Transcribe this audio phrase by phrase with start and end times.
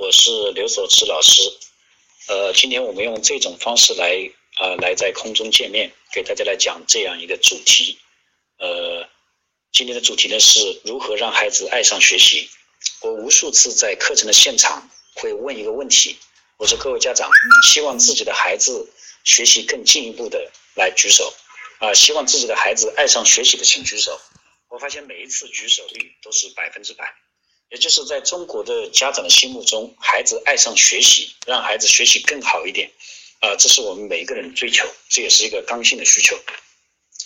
[0.00, 1.42] 我是刘所志老师。
[2.28, 7.98] 呃，今天我们用这种方式来啊，来在空中见面，给大家来讲这样一个主题。
[8.56, 9.06] 呃，
[9.72, 12.48] 今天的主题呢是如何让孩子爱上学习。
[13.02, 16.16] 我无数次在课程的现场会问一个问题，
[16.56, 17.28] 我说各位家长，
[17.70, 18.90] 希望自己的孩子
[19.24, 21.30] 学习更进一步的来举手
[21.78, 24.18] 啊，希望自己的孩子爱上学习的请举手。
[24.70, 27.04] 我发现每一次举手率都是百分之百。
[27.70, 32.90] 也就是在中国的家长的心目中，孩子爱上学习，让孩子学习更好一点，
[33.40, 36.36] 啊，这是我们每一个人追求，这也是一个刚性的需求。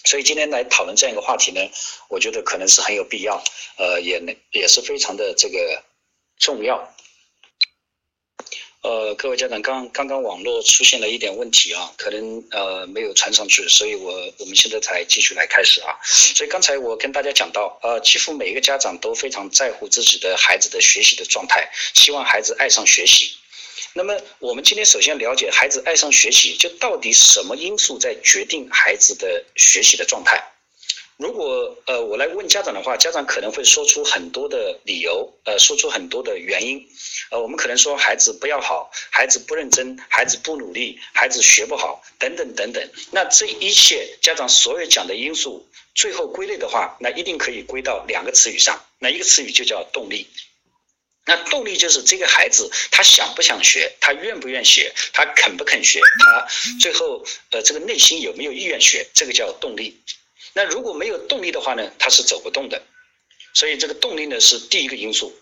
[0.05, 1.61] 所以今天来讨论这样一个话题呢，
[2.11, 3.43] 我觉得可能是很有必要，
[3.79, 5.83] 呃，也能也是非常的这个
[6.39, 6.94] 重要。
[8.85, 15.97] 呃，各位家长，刚刚刚网络出现了一点问题啊，可能呃没有传上去，所以我我们现在才继续来开始啊。
[16.05, 23.31] 所以刚才我跟大家讲到，呃，几乎每一个家长都非常在乎自己的孩子的学习的状态，希望孩子爱上学习。
[23.95, 30.45] 那么我们今天首先了解孩子爱上学习，就到底什么因素在决定孩子的学习的状态？
[31.17, 36.89] 如果呃我来问家长的话，家长可能会说出很多的理由，呃，说出很多的原因，
[37.31, 42.91] 呃，我们可能说孩子不要好，孩子不认真，孩子不努力，孩子学不好，等等等等。
[43.13, 50.27] 那这一切家长所有讲的因素，最后归类的话，那一定可以归到两个词语上，那一个词语就叫动力。
[51.27, 56.47] 那动力就是这个孩子他想不想学，他愿不愿学，他肯不肯学，他
[56.81, 60.03] 最后呃这个内心有没有意愿学，这个叫动力。
[60.55, 62.81] 那如果没有动力的话呢，他是走不动的，
[63.55, 65.37] 所以这个动力呢是第一个因素。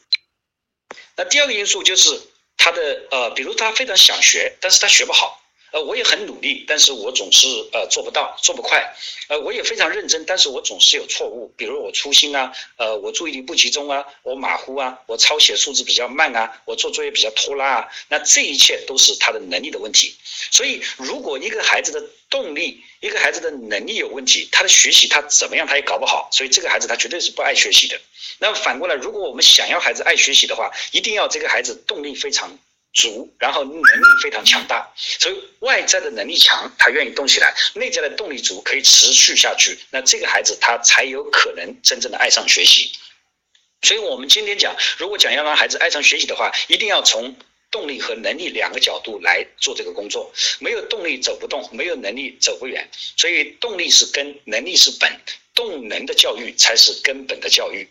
[1.17, 2.21] 那第二个因素就是
[2.57, 5.42] 他的呃，比如他非常想学，但是他学不好。
[5.73, 8.95] 呃，我也很努力，但是我总是呃做不到，做不快。
[9.29, 17.89] 呃，我也非常认真，但是我总是有错误，比如我粗心啊，呃，我注意力不集中啊，我马虎啊，我抄写数字比较慢啊，我做作业比较拖拉啊。
[18.09, 20.15] 那这一切都是他的能力的问题。
[20.51, 26.29] 所以，如果一个孩子的动力，一个孩子的能力有问题，他的学习他怎么样他也搞不好。
[26.33, 27.99] 所以，这个孩子他绝对是不爱学习的。
[28.39, 32.59] 那反过来，如果我们想要孩子爱学习的话，一定要这个孩子动力非常。
[32.93, 39.79] 足，然后能力非常强大，所以外在的能力强，他愿意动起来；内在的动力足，可以持续下去。
[39.91, 42.93] 那这个孩子他才有可能真正的爱上学习。
[43.81, 47.35] 所以我们今天讲，如果讲要让孩子爱上学习的话，一定要从
[47.71, 50.31] 动力和能力两个角度来做这个工作。
[50.61, 52.89] 没有动力走不动，没有能力走不远。
[53.17, 55.11] 所以动力是根，能力是本，
[55.55, 57.89] 动能的教育才是根本的教育。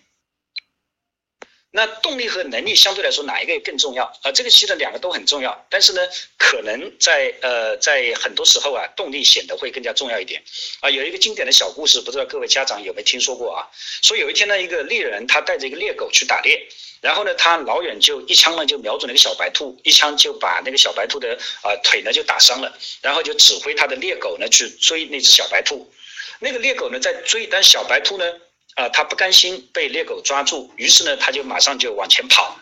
[1.74, 4.32] 那动力和能力相对来说哪一个更重要啊？
[4.34, 6.02] 这个其实两个都很重要，但是呢，
[6.38, 10.44] 可能在呃在很多时候啊，动力显得会更加重要一点
[10.82, 10.90] 啊。
[10.90, 13.64] 有一个经典的小故事，不知道各位家长有没有听说过啊？
[14.02, 16.62] 说有一天呢，一个猎人他带着一个猎狗去打猎，
[17.00, 25.90] 然后呢，他老远就一枪呢就瞄准了一个小白兔，一枪就把那个小白兔的啊腿呢就打伤了，然后就指挥他的猎狗呢去追那只小白兔，
[26.40, 28.26] 那个猎狗呢在追，但小白兔呢。
[28.76, 32.58] 啊，他不甘心被猎狗抓住，于是呢，他就马上就往前跑，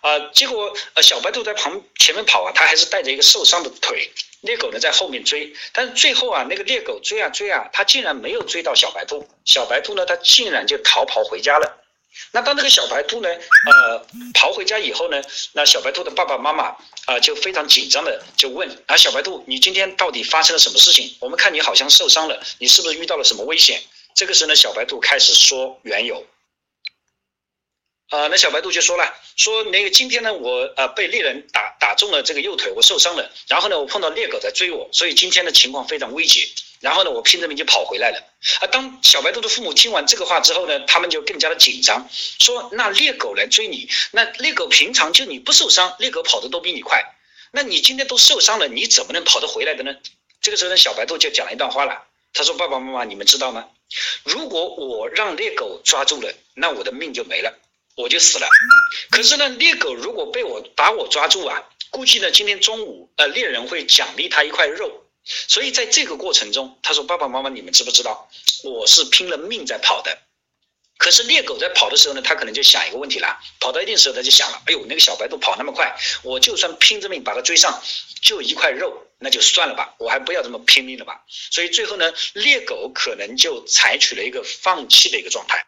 [0.00, 4.10] 啊，结果呃，小白兔在旁前面跑啊，他还是带着一个受伤的腿，
[4.42, 11.84] 猎狗呢在后面追，但是最后啊，那个猎狗追啊追啊，他竟然没有追到小白兔，小白兔呢，他竟然就逃跑回家了。
[12.32, 16.74] 那当这个小白兔呢，呃，跑回家以后呢，那小白兔的爸爸妈妈
[17.06, 21.16] 啊，就非常紧张的就问啊，小白兔，你今天到底发生了什么事情？
[21.20, 23.80] 我们看你好像受伤了，你是不是遇到了什么危险？
[24.14, 26.26] 这个时候呢，小白兔开始说缘由。
[28.08, 33.30] 啊，那小白兔就说了，说那个今天呢，我呃被猎人打打中了这个右腿，我受伤了。
[33.48, 36.54] 然后呢，我碰到猎狗在追我，所以今天的情况非常危急。
[36.80, 38.18] 然后呢，我拼着命就跑回来了。
[38.60, 42.08] 啊，当小白兔的父母听完这个话之后呢，他们就更加的紧张，
[42.40, 47.04] 说那猎狗来追你，那猎狗平常就你不受伤，猎狗跑的都比你快，
[47.52, 49.94] 那你今天都受伤了，你怎么能跑得回来的呢？
[50.40, 53.68] 这个时候呢，小白兔就讲了一段话了，他说：“爸爸妈妈，你们知道吗？”
[54.24, 57.58] 如果我让猎狗抓住了，那我的命就没了，
[57.96, 58.48] 我就死了。
[59.10, 65.04] 可是呢，猎狗如果被我把我抓住啊，估计呢今天中午呃猎人会奖励他一块肉。
[65.24, 68.30] 所以在这个过程中，他说爸爸妈妈你们知不知道，
[68.64, 70.18] 我是拼了命在跑的。
[70.96, 77.82] 可是猎狗在跑的时候呢，他可能就想一个问题了，跑到一定时候他就想了，哎呦那个小白兔跑那么快，我就算拼着命把它追上，
[78.20, 79.07] 就一块肉。
[79.18, 81.24] 那就算了吧，我还不要这么拼命了吧。
[81.28, 85.66] 所以最后呢，猎狗可能就采取了一个放弃的一个状态。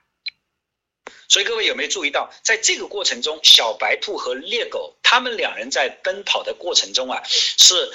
[1.29, 7.93] 所以各位有没有注意到，在这个过程中，小白兔和猎狗他们两人在奔跑的过程中啊，是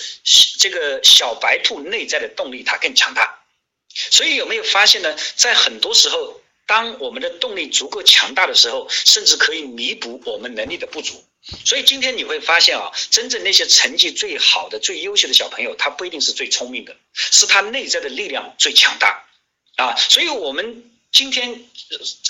[0.57, 3.41] 这个小白兔内在的动力它更强大。
[3.89, 5.17] 所以有没有发现呢？
[5.35, 11.23] 在很多时候，当我们的动力足够强大的时候，甚至可以弥补我们能力的不足。
[11.63, 19.23] 所以今天你会发现啊，真正那些成绩最好的、最优秀的小朋友，他不一定是最聪明的，是他内在的力量最强大
[19.75, 19.95] 啊。
[19.95, 21.63] 所以我们今天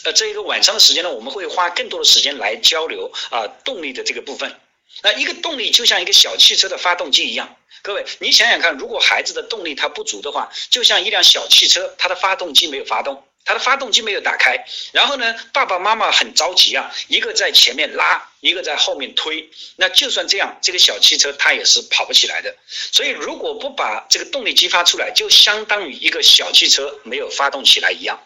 [0.04, 4.60] 呃这一个晚上的时间呢，我们会花更多的时间来交流啊动力的这个部分。
[5.02, 13.26] 那一个动力就像一个小汽车的发动机一样，各位你想想看，如果孩子的动力它不足的话，就像一辆小汽车，它的发动机没有发动。
[13.46, 22.56] 它的发动机没有打开，然后呢，爸爸妈妈很着急啊，一个在前面拉，一个在后面推，那就算这样，这个小汽车它也是跑不起来的。
[22.92, 28.20] 所以如果不把这个动力激发出来，就相当于一个小汽车没有发动起来一样。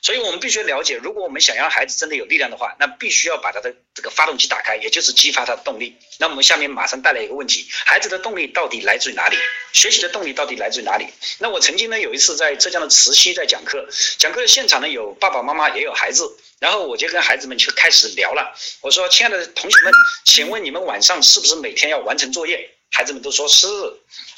[0.00, 5.96] 所以我们必须了解，如果我们想要孩子真的有力量的话，那必须要把他的这个发动机打开，也就是激发他的动力。
[6.18, 9.36] 那我们下面马上带来一个问题：孩子的动力到底来自于哪里？
[9.72, 11.06] 学习的动力到底来自于哪里？
[11.38, 13.86] 那我曾经呢有一次在浙江的慈溪在讲课，
[14.18, 16.24] 讲课的现场呢有爸爸妈妈也有孩子，
[16.58, 18.54] 然后我就跟孩子们就开始聊了。
[18.80, 19.92] 我说：“亲爱的同学们，
[20.24, 23.66] 请问你们晚上是不是每天要完成作业？”孩子们都说是。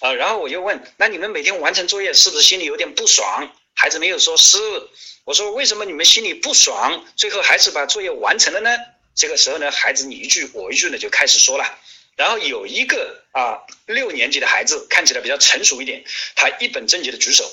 [0.01, 4.59] 啊，然后我就问：“那你们每天完成作业是不是心里有点不爽？”孩子没有说是。
[5.25, 8.71] 我说为什么你们心里不爽，最后还是把作业完成了呢？
[9.15, 11.79] 这个时候呢，孩子你一句我一句呢就开始说了。
[12.17, 16.03] 然后有一个啊六年级的孩子看起来比较成熟一点，
[16.35, 17.49] 他一本正经的举手。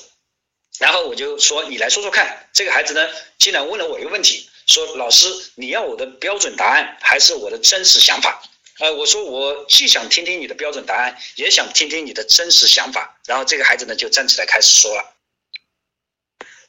[0.78, 8.42] 然后我就说你来说说看，这个孩子呢竟然问了我一个问题，说老师你要我的标准答案还是我的真实想法？
[8.78, 13.20] 呃，我说我既想听听你的标准答案，也想听听你的真实想法。
[13.26, 15.14] 然后这个孩子呢就站起来开始说了。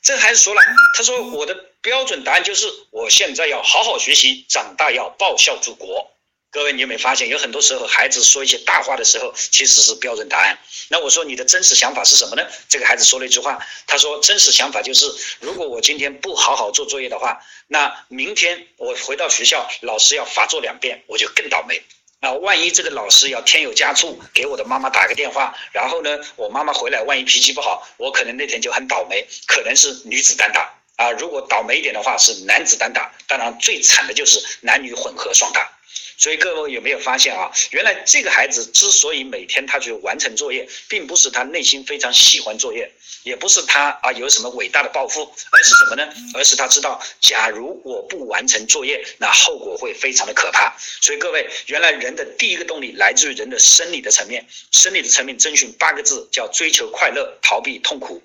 [0.01, 0.61] 这孩子说了，
[0.95, 6.11] 他说我的标准答案就是我现在要好好学习，长大要报效祖国。
[6.51, 10.57] 各位，你有没有发现，有很多时候孩子说一些大话的时候，其实是标准答案。
[10.87, 12.43] 那我说你的真实想法是什么呢？
[12.67, 15.05] 这个孩子说了一句话，他说真实想法就是，
[15.41, 21.83] 如果我今天不好好做作业的话，那明天我回到学校，老师要罚做两遍，我就更倒霉。
[22.19, 31.11] 啊，万一这个老师要添油加醋，给我的妈妈打个电话，然后呢，我妈妈回来，万一脾气不好，我可能那天就很倒霉，可能是女子单打啊。
[31.11, 33.09] 如果倒霉一点的话，是男子单打。
[33.25, 35.71] 当然，最惨的就是男女混合双打。
[36.19, 37.49] 所以各位有没有发现啊？
[37.71, 42.91] 原来这个孩子之所以每天他去完成作业，并不是他内心非常喜欢作业，
[43.23, 46.13] 也不是他啊有什么伟大的抱负，而是什么呢？
[46.35, 50.75] 而是他知道，假如我不完成作业，那后果会非常的可怕。
[51.01, 58.21] 所以各位，原来人的第一个动力来自于人的生理的层面，生理的层面遵循八个字，叫追求快乐，逃避痛苦。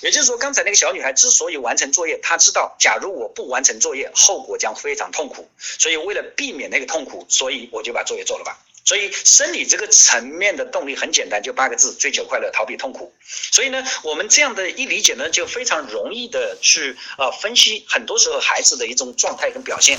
[0.00, 5.48] 也就是说，刚才那个小女孩之所以完成作业，她知道，假如我不完成作业，后果将非常痛苦。
[5.58, 8.58] 所以为了避免那个痛苦，所以我就把作业做了吧。
[8.90, 13.14] 所以生理这个层面的动力很简单，就八个字：追求快乐，逃避痛苦。
[13.52, 19.96] 所以呢，我们这样的一理解呢，就非常容易的去呃分析很多时候孩子的一种状态跟表现。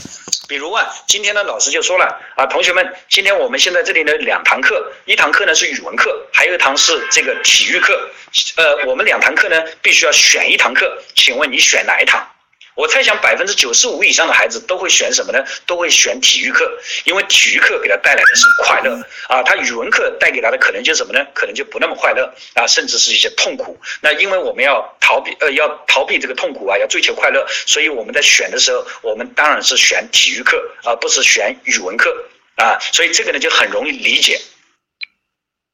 [0.50, 8.10] 比如啊，今天呢老师就说了啊，同学们，今天我们现在这里呢两堂课，一堂课呢是语文课，还有一堂是这个体育课。
[8.58, 12.28] 呃，我们两堂课呢必须要选一堂课，请问你选哪一堂？
[12.76, 15.44] 我猜想百分之九十五以上的孩子都会选什么呢？
[15.66, 16.72] 都会选体育课，
[17.04, 18.96] 因为体育课给他带来的是快乐
[19.28, 19.44] 啊。
[19.44, 21.26] 他语文课带给他的可能就是什么呢？
[21.34, 23.80] 可能就不那么快乐啊，甚至是一些痛苦。
[24.02, 32.26] 那因为我们要逃避，呃，要逃避这个痛苦啊，要追求快乐，所以我们在选的时候，我们当然是选体育课，而不是选语文课
[32.56, 32.80] 啊。
[32.94, 34.40] 所以这个呢就很容易理解。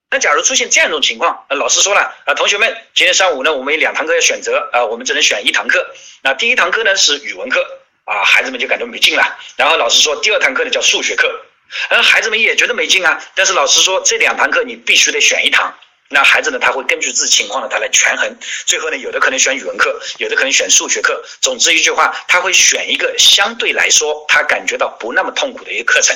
[0.09, 5.85] 那假如出现这样一种情况，呃，老师说了啊，同学们，今天上午呢，我们有两堂课要选择啊，我们只能选一堂课。
[6.21, 7.59] 那第一堂课呢是语文课
[8.05, 9.37] 啊，孩子们就感觉没劲了。
[9.57, 11.29] 然后老师说第二堂课呢叫数学课，
[11.89, 13.21] 呃，孩子们也觉得没劲啊。
[13.35, 15.73] 但是老师说这两堂课你必须得选一堂。
[16.09, 18.33] 那孩子呢，他会根据自己情况呢，他来权衡。
[18.65, 21.21] 最后呢，有的可能选语文课，有的可能选数学课。
[21.41, 26.15] 总之一句话，他会选一个相对来说他感觉到不那么痛苦的一个课程。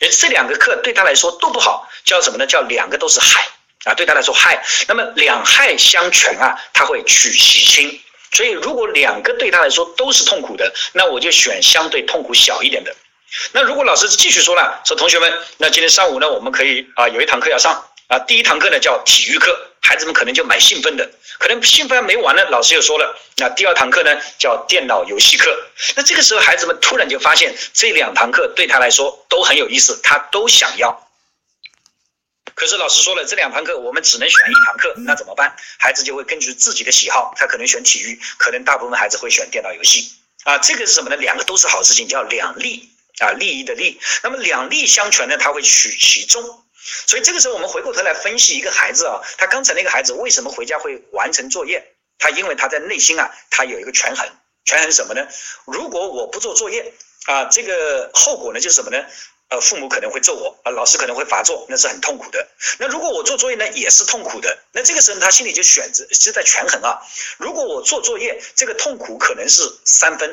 [0.00, 2.46] 而这两个课对他来说都不好，叫什么呢？
[2.46, 3.46] 叫两个都是害
[3.84, 3.94] 啊！
[3.94, 8.00] 对他来说害，那么两害相权啊，他会取其轻。
[8.32, 12.94] 所以如果两个对他来说都是痛苦的，那我就选相对痛苦小一点的。
[13.52, 17.84] 那如果老师继续说了，说同学们，那今天上午呢，我们可以啊有一堂课要上。
[18.08, 25.56] 啊，第一堂课呢叫体育课，孩子们可能就蛮兴奋的，可能兴奋还没完呢，老师又说了，那第二堂课呢叫电脑游戏课，
[25.96, 31.08] 那这个时候孩子们突然就发现这两堂课对他来说都很有意思，他都想要。
[32.54, 35.54] 可是老师说了，这两堂课我们只能选一堂课，那怎么办？
[35.78, 40.12] 孩子就会根据自己的喜好，他可能选体育，可能大部分孩子会选电脑游戏。
[40.44, 41.16] 啊，这个是什么呢？
[41.16, 44.00] 两个都是好事情，叫两利啊，利益的利。
[44.22, 46.42] 那么两利相权呢，他会取其中。
[47.06, 51.94] 所以这个时候，我们回过头来分析一个孩子啊，他刚才那个孩子为什么回家会完成作业？
[52.18, 54.28] 他因为他在内心啊，他有一个权衡，
[54.64, 55.26] 权衡什么呢？
[55.66, 56.92] 如果我不做作业，
[57.26, 59.04] 啊，这个后果呢就是什么呢？
[59.50, 62.46] 呃，父母可能会揍我，啊，老师可能会罚坐，那是很痛苦的。
[62.78, 64.58] 那如果我做作业呢，也是痛苦的。
[64.72, 67.00] 那这个时候他心里就选择是在权衡啊。
[67.38, 70.28] 如果我做作业，这个痛苦可能是三分；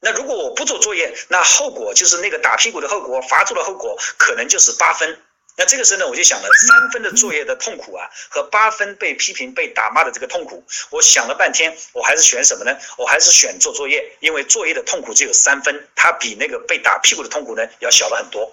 [0.00, 5.18] 那如果我不做作业，那后果就是那个打屁股的后果，罚坐的后果，可能就是八分。
[5.56, 12.76] 那这个时候呢，我就想了三分的作业的痛苦啊，和八分被批评、被打骂的这个痛苦，我想了半天，我还是选什么呢？
[12.96, 18.50] 我还是选做作业，因为作业的痛苦只有三分，它比那个被打屁股的痛苦呢要小了很多。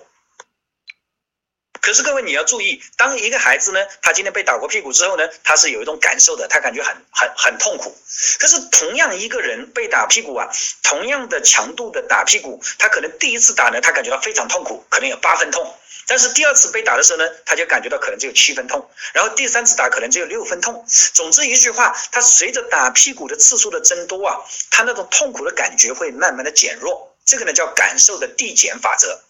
[1.82, 7.98] 可是各位你要注意，当一个孩子呢，他今天被打过屁股之后呢，他是有一种感受的，他感觉很很很痛苦。
[8.38, 10.50] 可是同样一个人被打屁股啊，
[10.84, 15.74] 同样的强度的打屁股，他可能第一次打呢，他感觉到非常痛苦，可能有八分痛。
[16.10, 20.84] 但是第二次被打的时候呢，他就感觉到可能只有七分痛，然后第三次打可能只有六分痛。
[21.14, 27.16] 总之一句话，他随着打屁股的次数的增多啊，他那种痛苦的感觉会慢慢的减弱。
[27.26, 29.22] 这个呢叫感受的递减法则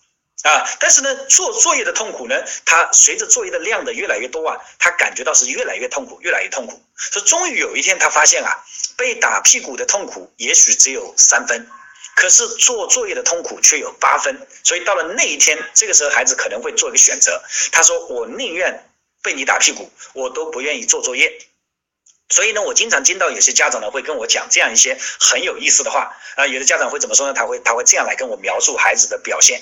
[0.43, 0.63] 啊。
[0.79, 6.81] 但是呢，做作业的痛苦呢，他随着作业的量的越来越多啊，他感觉到是越来越痛苦，越来越痛苦。
[6.95, 8.63] 说终于有一天他发现啊，
[8.95, 11.67] 被打屁股的痛苦也许只有三分。
[12.19, 17.41] 可是做作业的痛苦却有八分，所以到了那一天，这个时候孩子可能会做一个选择。
[17.71, 18.91] 他说：“我宁愿
[19.23, 21.31] 被你打屁股，我都不愿意做作业。”
[22.27, 26.45] 所以呢，我经常听到有些家长呢会跟我讲这样一些很有意思的话啊。
[26.45, 27.33] 有的家长会怎么说呢？
[27.33, 29.61] 他会他会这样来跟我描述孩子的表现。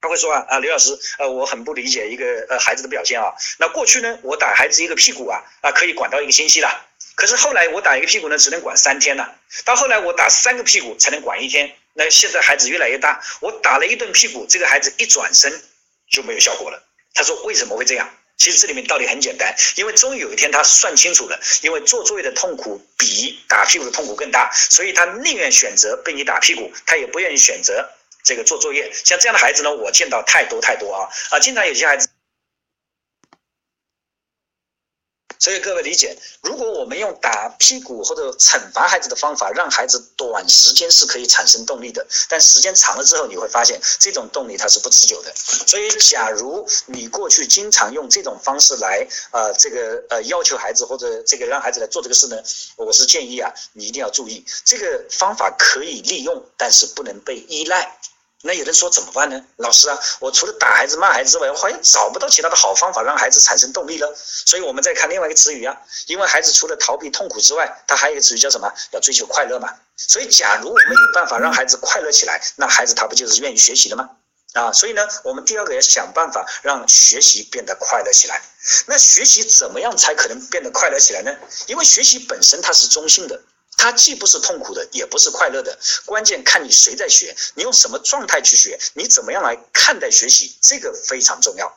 [0.00, 3.34] 他会说啊啊，刘老师，呃，我很不理解一个呃孩子的表现啊。
[3.58, 6.86] 那过去呢，我打孩子一个屁股啊啊，可以管到一个星期了。
[7.14, 9.36] 可是后来我打一个屁股呢，只能管三天了。
[9.64, 11.74] 到后来我打三个屁股才能管一天。
[11.94, 15.62] 那现在孩子越来越大，我打了一顿屁股，这个孩子一转身
[16.10, 16.82] 就没有效果了。
[17.14, 18.08] 他说为什么会这样？
[18.38, 27.88] 其实这里面道理很简单，因为终于有一天他算清楚了，因为做作业的痛苦比打屁股的痛苦更大，所以他宁愿选择被你打屁股，他也不愿意选择
[28.24, 28.90] 这个做作业。
[29.04, 31.38] 像这样的孩子呢，我见到太多太多啊啊！
[31.38, 32.08] 经常有些孩子。
[35.42, 45.34] 所以各位理解，如果我们用打屁股或者惩罚孩子的方法，让孩子短时间是可以产生动力的，但时间长了之后，你会发现这种动力它是不持久的。
[45.34, 52.40] 所以，假如你过去经常用这种方式来呃这个呃要求孩子或者这个让孩子来做这个事呢，
[52.76, 57.98] 我是建议啊，你一定要注意，这个方法可以利用，但是不能被依赖。
[58.44, 59.40] 那有人说怎么办呢？
[59.56, 64.12] 老师啊，我除了打孩子、骂孩子之外，我好像找不到其他的好方法让孩子产生动力了。
[64.16, 68.72] 所以我们再看另外一个词语啊，因为孩子除了逃避痛苦之外，他还有一个词语叫什么？
[68.90, 69.72] 要追求快乐嘛。
[69.96, 74.10] 所以，假如我们有办法让孩子快乐起来，那孩子他不就是愿意学习了吗？
[74.54, 78.42] 啊，所以呢，我们第二个要想办法让学习变得快乐起来。
[78.86, 81.32] 那学习怎么样才可能变得快乐起来呢？
[81.68, 83.40] 因为学习本身它是中性的。
[83.82, 91.76] 它既不是痛苦的，也不是快乐的，关键看你谁在学，你用什么状态去学，你怎么样来看待学习，这个非常重要。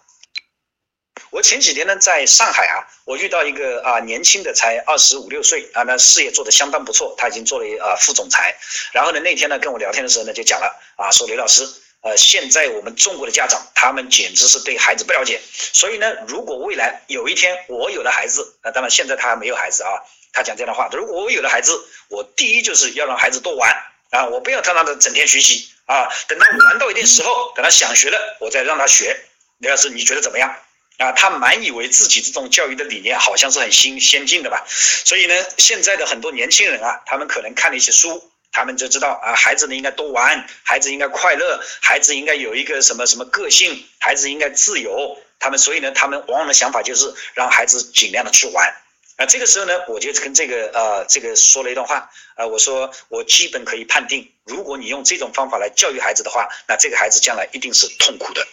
[1.32, 8.56] 我前几天呢，在上海啊，我遇到一个啊年轻的，才二十五六岁啊，那事业做得相当不错，他已经做了啊副总裁。
[8.92, 11.68] 然后呢，那天呢跟我聊天的时候呢，就讲了啊，说刘老师，
[12.02, 15.42] 呃，现在我们中国的家长，他们简直是对孩子不了解。
[15.74, 19.90] 所以呢，如果未来有一天我有了孩子，那当然现在他还没有孩子啊。
[20.36, 21.72] 他讲这样的话，如果我有了孩子，
[22.10, 23.74] 我第一就是要让孩子多玩
[24.12, 29.18] 啊，我不要他让他整天学习啊，等他玩到一定时候，等他想学了，我再让他学。
[29.60, 30.54] 刘老师，你觉得怎么样
[30.98, 31.14] 啊？
[31.14, 34.66] 他满以为自己这种教育的理念好像是很新先进的吧？
[34.68, 45.18] 所以呢，现在的很多年轻人啊，他们可能看了一些书，他们就知道啊，孩子呢应该多玩，孩子应该快乐，孩子应该有一个什么什么个性，孩子应该自由。
[45.40, 48.74] 他们所以呢，他们往往的想法就是让孩子尽量的去玩。
[49.18, 58.46] 啊，这个时候呢，我就跟这个呃，这个说了一段话啊，我说我基本可以判定，如果你用这种方法来教育孩子的话，那这个孩子将来一定是痛苦的。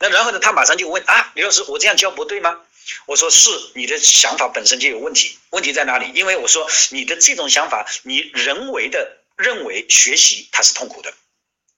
[0.00, 2.60] 那然后呢，他马上就问啊，李老师，我这样教不对吗？
[3.06, 6.10] 我说是，你的想法本身就有问题，问题在哪里？
[6.12, 11.14] 因为我说你的这种想法，你人为的认为学习它是痛苦的。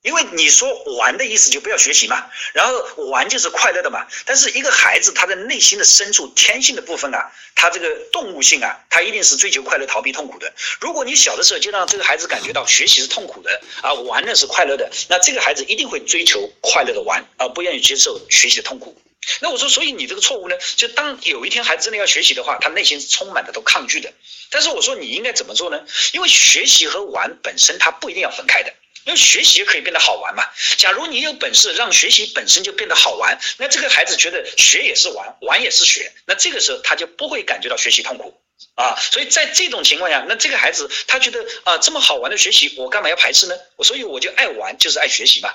[0.04, 4.06] 因为你说玩的意思就不要学习嘛，然后玩就是快乐的嘛。
[4.26, 10.52] 但是一个孩子他的内心的深处天性的部分啊，他这个动物性啊，他一定是追求快乐、逃避痛苦的。
[10.78, 19.00] 如果你小的时候就让这个孩子感觉到学习是痛苦的啊，玩呢是快乐的，那这个孩子一定会追求快乐的玩，而不愿意接受学习的痛苦。
[19.40, 24.12] 那我说，所以你这个错误呢，就当有一天孩子真的要学习的话，他内心是充满的都抗拒的。
[24.50, 25.80] 但是我说你应该怎么做呢？
[26.12, 28.75] 因为学习和玩本身它不一定要分开的。
[29.04, 30.44] 因为学习可以变得好玩嘛。
[30.76, 38.40] 假如你有本事让学习本身就变得好玩，那这个孩子觉得学也是玩，玩也是学，那这个时候他就不会感觉到学习痛苦。
[38.76, 43.56] 啊，所以在这种情况下，那这个孩子他觉得啊这么好玩的学习，我干嘛要排斥呢？
[43.76, 45.54] 我所以我就爱玩，就是爱学习嘛。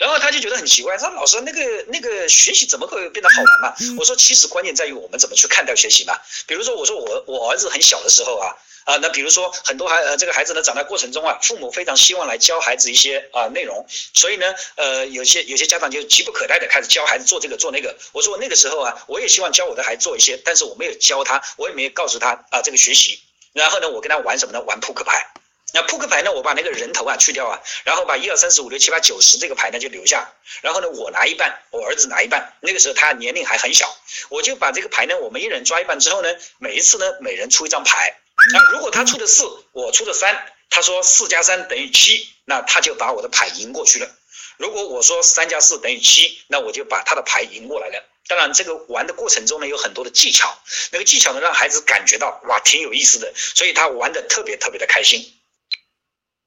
[0.00, 3.76] 然后他就觉得很奇怪，他说老师那个那个学习怎么会变得好玩嘛？
[3.98, 6.14] 我说其实关键在于我们怎么去看待学习嘛。
[6.46, 8.48] 比如说我说我我儿子很小的时候啊。
[8.86, 17.94] 啊，那比如说很多孩呃这个孩子呢长大过程中啊，父母非常希望来教孩子一些啊内容，所以呢呃有些有些家长就急不可待的开始教孩子做这个做那个。
[18.12, 23.20] 我说我那个时候啊，我也希望教我的孩子做一些，但是我没有教他，我也没有告诉他啊这个学习。
[23.52, 24.62] 然后呢，我跟他玩什么呢？
[24.62, 25.30] 玩扑克牌。
[25.72, 30.32] 那扑克牌呢，我把那个人头啊去掉啊，然后把一二三四五六七八九十这个牌呢就留下。
[30.62, 32.54] 然后呢，我拿一半，我儿子拿一半。
[32.60, 33.94] 那个时候他年龄还很小，
[34.28, 38.16] 我就把这个牌呢，我们一人抓一半之后呢，每一次呢，每人出一张牌。
[38.52, 44.08] 那如果他出的四，我出的三，他说四加三等于七，那他就把我的牌赢过去了。
[44.56, 48.04] 如果我说三加四等于七，那我就把他的牌赢过来了。
[48.28, 50.58] 当然，这个玩的过程中呢，有很多的技巧，
[50.90, 55.20] 那个技巧呢，让孩子感觉到哇，挺有意思的，所以他玩的特别特别的开心。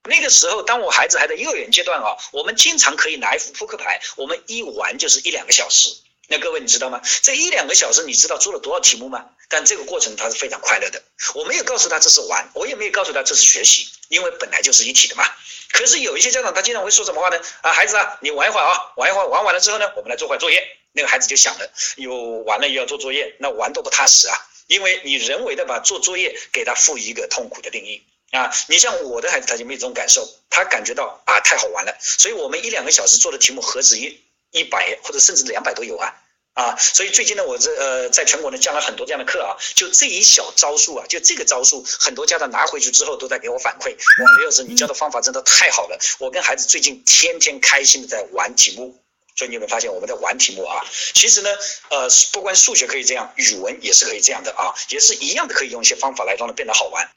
[0.09, 5.95] 那个时候，当我孩子还在幼儿园阶段啊，我们经常可以拿一副扑克牌，我们一玩就是一两个小时。
[6.27, 7.01] 那各位你知道吗？
[7.21, 9.25] 这一两个小时，你知道做了多少题目吗？
[9.49, 11.01] 但这个过程他是非常快乐的。
[11.35, 15.25] 我没有告诉他这是玩，我也没有告诉他这是学习，因为本来就是一体的嘛。
[15.71, 17.39] 可是有一些家长他经常会说什么话呢？
[17.61, 20.61] 啊，孩子啊，你玩一会儿啊，玩一会儿，玩完了之后呢，我们来做会作业。
[20.91, 22.13] 那个孩子就想了，又
[22.45, 24.35] 玩了又要做作业，那玩都不踏实啊，
[24.67, 28.51] 因为你人为的把做作业给他赋予一个痛苦的定义啊。
[28.67, 34.19] 你像我的孩子，他就没有这种感受，他感觉到啊太好玩了，所以我们一两个小时做的题目何止一
[34.51, 36.13] 一百或者甚至两百都有啊。
[36.55, 48.95] 啊，所以最近呢，我这呃，在全国呢讲了很多这样的课啊，就这一小招数啊，就这个招数，很多家长拿回去之后都在给我反馈，哇，刘老师，你教的方法真的太好了，我跟孩子最近天天开心的在玩题目，
[49.35, 50.85] 所以你有没有发现我们在玩题目啊？
[51.15, 51.49] 其实呢，
[51.89, 57.09] 呃，不光数学可以这样，语文也是可以这样的啊，也是一样的，可以用一些方法来让它变得好玩。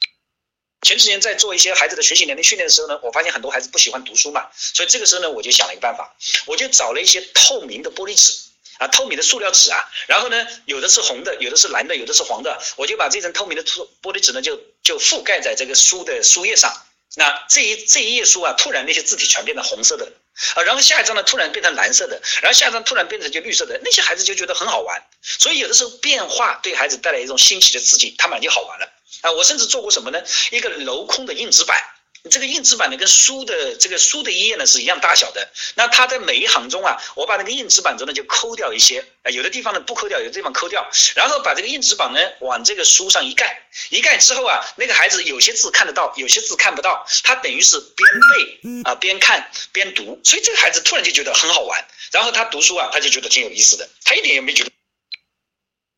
[0.81, 6.15] 前几年在做一些孩子的学习能力训练的时候呢，我发现很多孩子不喜欢读书嘛，所以这个时候呢，我就想了一个办法，
[6.45, 8.33] 我就找了一些透明的玻璃纸。
[8.79, 16.71] 啊，透明的塑料纸啊，然后呢，有的是红的，有的是蓝的，有的是黄的，我就把这层透明的玻玻璃纸呢，就就覆盖在这个书的书页上。
[17.15, 20.05] 那这一这一页书啊，突然那些字体全变成红色的
[20.53, 25.03] 啊，然后下一张呢，突然变成蓝色的，然后下一张突然变成就绿色的，那些孩子就觉得很好玩。
[25.23, 28.87] 所以有的时候变化对孩子带来一种新奇的刺激，他们就好玩了
[29.21, 29.31] 啊。
[29.31, 30.21] 我甚至做过什么呢？
[30.51, 31.81] 一个镂空的硬纸板。
[32.29, 35.49] 这个硬纸板呢，跟书的这个书的一页呢是一样大小的。
[35.75, 54.71] 那它在每一行中啊，我把那个硬纸板中呢就抠掉一些啊，有的地方呢不抠掉，有的地方抠掉，然后把这个硬纸板呢往这个书上一盖，一盖之后啊，那个孩子有些字看得到，有些字看不到，他等于是边背啊边看边读，所以这个孩子突然就觉得很好玩，然后他读书啊，他就觉得挺有意思的，他一点也没觉得。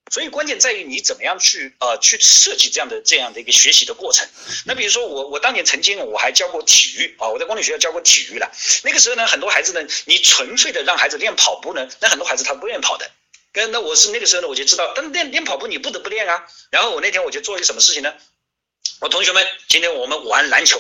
[0.10, 4.28] 所以关键在于你怎么样去呃去设计这样的这样的一个学习的过程。
[4.66, 8.52] 那比如说我我当年曾经我还教过体育啊，我在公立学校教过体育了。
[8.84, 13.10] 那个时候呢，很多孩子呢，你纯粹的让孩子练跑步呢，那很多孩子他不愿意跑的。
[13.52, 16.46] 跟那我是那个时候呢，我就知道，但练练跑步你不得不练啊。
[16.70, 18.14] 然后我那天我就做一个什么事情呢？
[19.02, 20.80] 我同学们，今天我们玩篮球。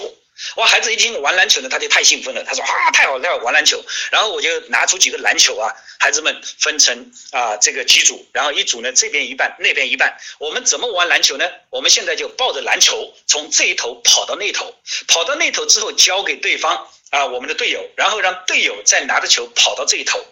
[0.56, 2.44] 哇，孩子一听玩篮球呢，他就太兴奋了。
[2.44, 3.84] 他说啊，太好，太好玩篮球。
[4.12, 10.18] 然后我就拿出几个篮球啊，孩子们分成啊这个几组，然后一组呢这边一半，那边一半。
[10.40, 11.46] 我们怎么玩篮球呢？
[11.70, 14.74] 我们现在就抱着篮球从这一头跑到那头，
[15.08, 20.26] 跑到那头之后交给对方啊我们的队友，然后让队友再拿着球跑到这一头。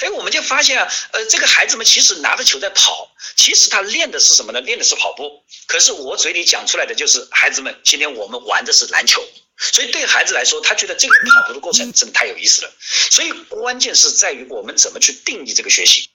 [0.00, 4.60] 哎，我们就发现啊，呃，这个孩子们其实拿着球在跑，其实他练的是什么呢？
[4.60, 5.42] 练的是跑步。
[5.66, 9.22] 可是我嘴里讲出来的就是孩子们，今天我们玩的是篮球。
[9.60, 12.72] 所以对孩子来说，他觉得这个跑步的过程真的太有意思了。
[13.10, 16.08] 所以关键是在于我们怎么去定义这个学习。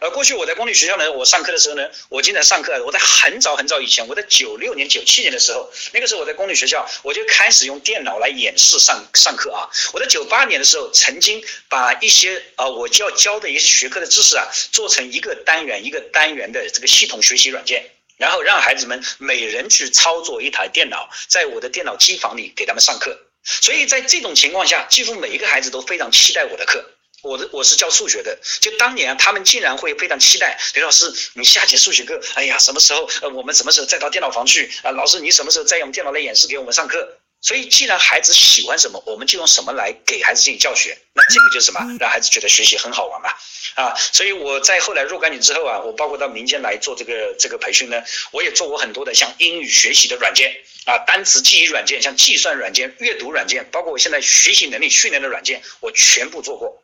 [0.00, 2.84] 呃，过去我在公立学校呢，我上课的时候呢，我经常上课。
[2.84, 9.70] 我在很早很早以前，我在九六年、九七年的时候，那个时候我在公立学校，我就开始用电脑来演示上上课啊。
[9.92, 17.93] 我在九八年的时候，曾经把一些啊我教教的一些学科的知识啊，做成一个单元一个单元的这个系统学习软件。
[18.16, 23.18] 然后让孩子们每人去操作一台电脑，在我的电脑机房里给他们上课。
[23.44, 26.84] 所以在这种情况下，几乎每一个孩子都非常期待我的课。
[27.22, 34.90] 我的我是教数学的，就当年他们竟然会非常期待刘老师，你下节数学课，哎呀，什么时候呃我们什么时候再到电脑房去啊？
[34.90, 37.18] 老师你什么时候再用电脑来演示给我们上课？
[37.44, 40.96] 所以既然孩子喜欢什么，我们就用什么来给孩子进行教学。
[41.12, 41.80] 那这个就是什么？
[42.00, 43.28] 让孩子觉得学习很好玩嘛。
[43.74, 56.83] 啊，所以我在后来若干年之后啊，我包括到民间来做这个这个培训呢，我也做过很多的像英语学习的软件啊，单词记忆软件，像计算软件、阅读软件，包括我现在学习能力训练的软件，我全部做过。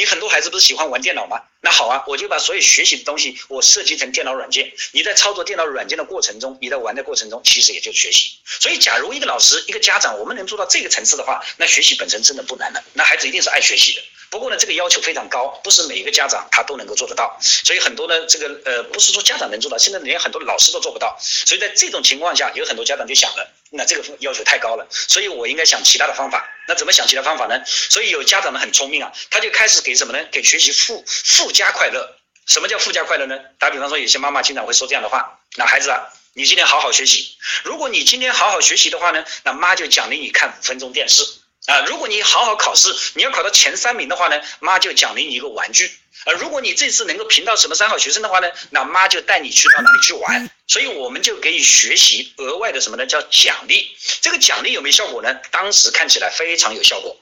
[0.00, 1.42] 你很多孩子不是喜欢玩电脑吗？
[1.60, 4.72] 那好啊，我就把所有学习的东西我设计成电脑软件。
[4.92, 8.38] 你在操作电脑软件的过程中，你在玩的过程中，其实也就是学习。
[8.46, 12.82] 所以，假如一个老师、一个家长，我们能做到这个层次的话，那学习本身真的不难了。
[12.94, 14.00] 那孩子一定是爱学习的。
[14.30, 17.36] 不过呢，这个要求非常高，不是每一个家长他都能够做得到。
[17.40, 21.18] 所以很多呢，这个呃，不是说家长能做到，现在连很多老师都做不到。
[21.20, 26.48] 所以在这种情况下，有很多家长就想了，那这个要求太高了，所以我应该想其他的方法。
[26.68, 27.60] 那怎么想其他方法呢？
[27.66, 30.24] 所以有家长呢很聪明啊，他就开始给什么呢？
[30.30, 32.16] 给学习附附加快乐。
[32.46, 33.36] 什么叫附加快乐呢？
[33.58, 37.36] 打比方说，有些妈妈经常会说这样的话：那孩子啊，你今天好好学习。
[37.64, 41.24] 如果你今天好好学习的话呢，那妈就奖励你看五分钟电视。
[41.70, 45.88] 啊，如果你好好考试，你要考到前三名的话呢，妈就奖励你一个玩具。
[46.24, 50.50] 啊，如果你这次能够评到什么三好学生的话呢，那妈就带你去到哪里去玩。
[50.66, 53.06] 所以我们就给予学习额外的什么呢？
[53.06, 53.96] 叫奖励。
[54.20, 55.32] 这个奖励有没有效果呢？
[55.52, 57.16] 当时看起来非常有效果。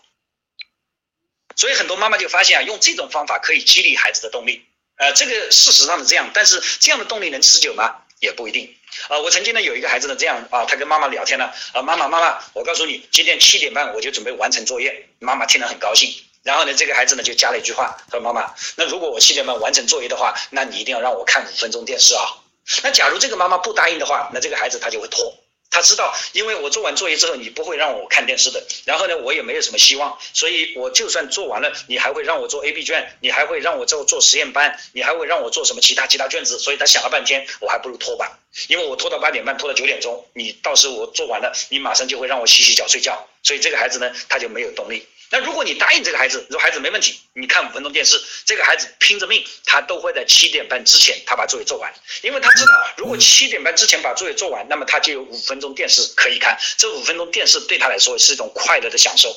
[1.54, 4.64] 所以很多妈妈就发现啊，用这种方法可以激励孩子的动力。
[4.96, 7.96] 呃，这个事实上是这样，但是这样的动力能持久吗？
[8.20, 8.74] 也不一定。
[9.09, 15.09] 啊，我曾经呢有一个孩子呢这样啊，他跟妈妈聊天呢，啊妈妈妈妈，我告诉你，今天七点半我就准备完成作业。
[15.20, 22.22] 妈妈听了很高兴，然后呢这个孩子呢就加了一句话，他说妈妈，那如果我七点半完成作业的话，那你一定要让我看五分钟电视啊。
[22.83, 25.35] 那假如这个妈妈不答应的话，那这个孩子他就会拖。
[25.70, 28.66] 他知道，因为我做完作业之后，你不会让我看电视的。
[28.85, 36.59] 然后呢，我也没有什么希望，所以我就算做完了，你还会让我做 A B 卷，你还会让我做做实验班，你还会让我做什么其他其他卷子。
[36.59, 43.28] 所以他想了半天，我还不如拖吧，因为我拖到八点半，拖到九点钟，你到时候我做完了，你马上就会让我洗洗脚睡觉。
[43.42, 45.07] 所以这个孩子呢，他就没有动力。
[45.30, 59.34] 那如果你答应这个孩子，说孩子没问题，你看五分钟电视，这个孩子拼着命，他都会在七点半之前他把作业做完，因为他知道，如果七点半之前把作业做完，那么他就有五分钟电视可以看，这五分钟电视对他来说是一种快乐的享受。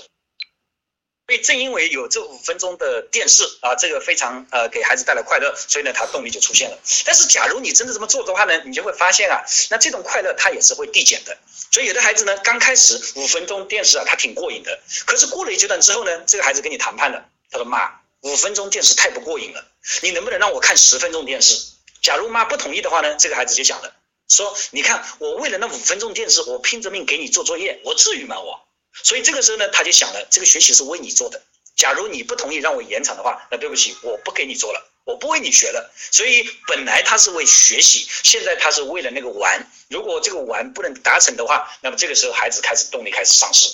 [1.32, 6.78] 所以正因为有这五分钟的电视啊，这个非常呃给孩子带来快乐，所以呢他动力就出现了。
[7.06, 11.38] 但是假如你真的这么做的话呢，你就会发现啊，那这种快乐它也是会递减的。
[11.72, 14.78] 所以有的孩子呢，刚开始五分钟电视啊，他挺过瘾的。
[15.06, 17.89] 可是过了一阶段之后呢，这个孩子跟你谈判了，他说妈，
[18.24, 19.63] 五分钟电视太不过瘾了，
[20.02, 21.56] 你能不能让我看十分钟电视？
[22.02, 23.94] 假如妈不同意的话呢，这个孩子就讲了，
[24.28, 28.67] 说你看我为了那五分钟电视，我拼着命给你做作业，我至于吗我？
[29.04, 31.41] 所以这个时候呢，他就想了，这个学习是为你做的。
[31.75, 34.88] 假如你不同意让我延长的话，那对不起，我不给你做了。
[35.04, 39.67] 我不为你学了，所以本来他是为学习，现在他是为了那个玩。
[39.89, 43.67] 如果这个玩不能达成的话，那么这个时候孩子开始动力开始丧失。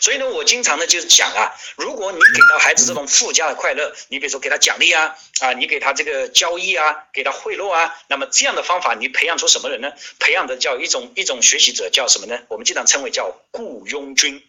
[0.00, 9.90] 所以呢，我经常呢就是讲啊，如果你给到孩子这种附加的快乐，你比如说给他奖励啊，啊，你给他这个交易啊，给他贿赂啊，那么这样的方法，你培养出什么人呢？
[10.20, 12.38] 培养的叫一种一种学习者，叫什么呢？
[12.48, 14.44] 我们经常称为叫雇佣军。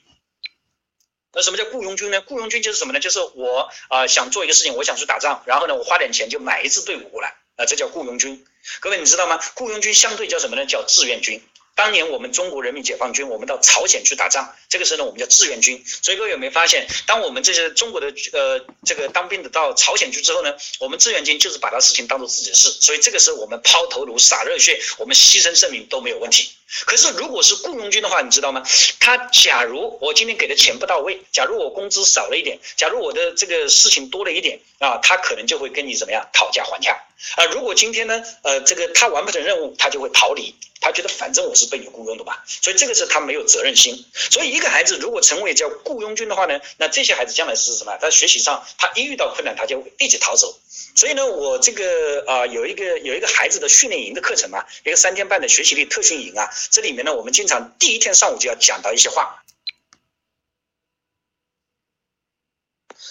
[1.34, 2.22] 那什么叫雇佣军呢？
[2.26, 3.00] 雇佣军就是什么呢？
[3.00, 8.46] 就是我啊想做一个事情，我想去打仗，然后呢我花点钱就买一支队伍过来，啊这叫雇佣军。
[8.82, 9.40] 各位你知道吗？
[9.56, 10.66] 雇佣军相对叫什么呢？
[10.66, 11.42] 叫志愿军。
[11.80, 15.82] 当年我们中国人民解放军，我们到朝鲜去打仗，这个时候呢，我们叫志愿军。
[15.86, 26.52] 所以各位有没有发现，当我们这些中国的呃这个当兵的到朝鲜去之后呢，我们志愿军就是把他事情当做自己的事，所以这个时候我们抛头颅洒热血，我们牺牲生命都没有问题。
[26.86, 28.62] 可是如果是雇佣军的话，你知道吗？
[29.00, 37.46] 他假如我今天给的钱不到位，假如我工资少了一点，假如我的这个事情多了一点啊，他可能就会跟你怎么样讨价还价啊。
[37.46, 40.56] 如果今天呢，呃，这个他完不成任务，他就会逃离。
[40.82, 44.06] 他觉得反正我是被你雇佣的吧，所以这个是他没有责任心。
[44.14, 47.98] 所以一个孩子如果成为叫雇佣军的话呢，那这些孩子将来是什么？
[48.00, 50.58] 他学习上，他一遇到困难，他就立即逃走。
[50.96, 59.44] 所以呢，我这个啊有一个有一个孩子的训练营的课程嘛，一个三天半的学习力特训营啊，这里面呢，我们经常第一天上午就要讲到一些话。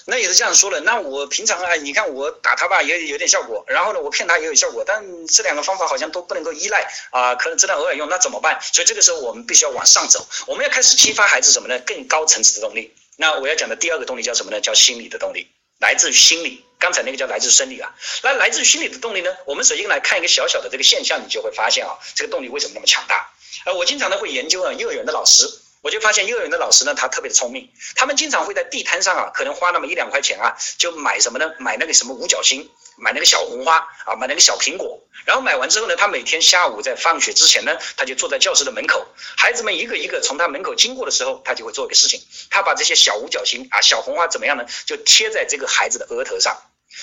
[0.07, 0.81] 那也是这样说的。
[0.81, 3.65] 那我平常啊，你看我打他吧，也有点效果。
[3.69, 4.85] 然后呢，我骗他也有效果。
[4.87, 8.09] 但这两个方法好像都不能够依赖啊，可能只能偶尔用。
[8.09, 8.59] 那怎么办？
[8.61, 10.27] 所以这个时候我们必须要往上走。
[10.47, 11.79] 我们要开始激发孩子什么呢？
[11.81, 12.95] 更高层次的动力。
[13.17, 14.61] 那我要讲的第二个动力叫什么呢？
[14.61, 15.49] 叫心理的动力，
[15.79, 16.65] 来自于心理。
[16.79, 17.93] 刚才那个叫来自生理啊。
[18.23, 19.37] 那来自于心理的动力呢？
[19.47, 23.31] 我们首先来看一个小小的这个现象，你就会发现啊，这个动力为什么那么强大？
[23.65, 25.49] 呃，我经常呢会研究啊，幼儿园的老师。
[25.81, 31.53] 我就发现幼儿园的老师呢，他特别的聪明，他们经常会在地摊上啊，可能花那么一两块钱啊，就买什么呢？
[31.59, 35.01] 买那个什么五角星，买那个小红花啊，买那个小苹果。
[35.25, 44.65] 然后买完之后呢，他每天下午在放学之前呢，他就坐在教室的门口，孩子们一个一个从他门口经过的时候，他就会做一个事情，他把这些小五角星啊、小红花怎么样呢？
[44.87, 46.57] 就贴在这个孩子的额头上。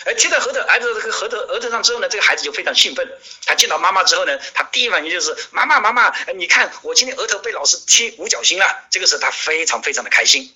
[0.05, 3.07] 而贴在额头，孩子这个额头额头上之后呢，这个孩子就非常兴奋。
[3.45, 8.87] 他见到妈妈之后呢，他第一反应就是妈妈妈妈，你看我今天额头被老师贴五角星了。
[8.89, 10.53] 这个时候他非常非常的开心。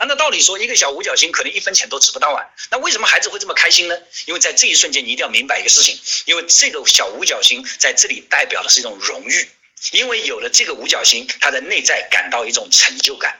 [0.00, 2.42] 按照道理说，一个小五角星可能一分钱都值不到啊。
[2.70, 3.98] 那为什么孩子会这么开心呢？
[4.26, 9.48] 因为在这一瞬间，你一定要明白一个事情，因为这个小五角星在这里代表的是一种荣誉，
[9.92, 13.38] 因为有了这个五角星，他的内在感到一种成就感，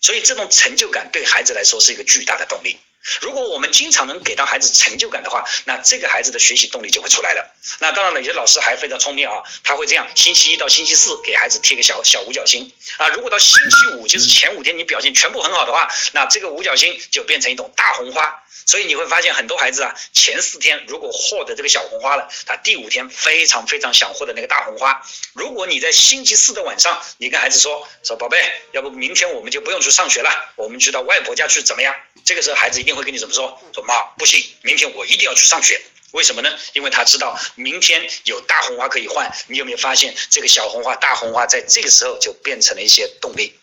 [0.00, 2.78] 所以这种成就感对孩子来说是一个巨大的动力。
[3.20, 7.54] 如果我们经常能给到孩子成就感的话，那这个孩子的学习动力就会出来了。
[7.78, 13.08] 那当然了，有些老师还非常聪明啊，他会这样：星期一到星期四给孩子贴个小小五角星啊。
[13.08, 18.42] 如果到星期五，就是前五天你表现全部很好的话，那这个五角星就变成一朵大红花。
[18.66, 25.02] 所以你会发现很多孩子啊，前四天如果获得这个小红花了，他第五天非常非常想获得那个大红花。
[25.32, 28.38] 如果你在星期四的晚上，你跟孩子说说宝贝，
[28.72, 31.94] 要不明天我们就不用去上学了，我们去到外婆家去怎么样？
[32.24, 33.60] 这个时候孩子一定会跟你怎么说？
[33.74, 35.80] 说妈不行，明天我一定要去上学。
[36.12, 36.50] 为什么呢？
[36.72, 39.30] 因为他知道明天有大红花可以换。
[39.46, 43.54] 你有没有发现这个小红花、大红花在这个时候就变成了一些动力？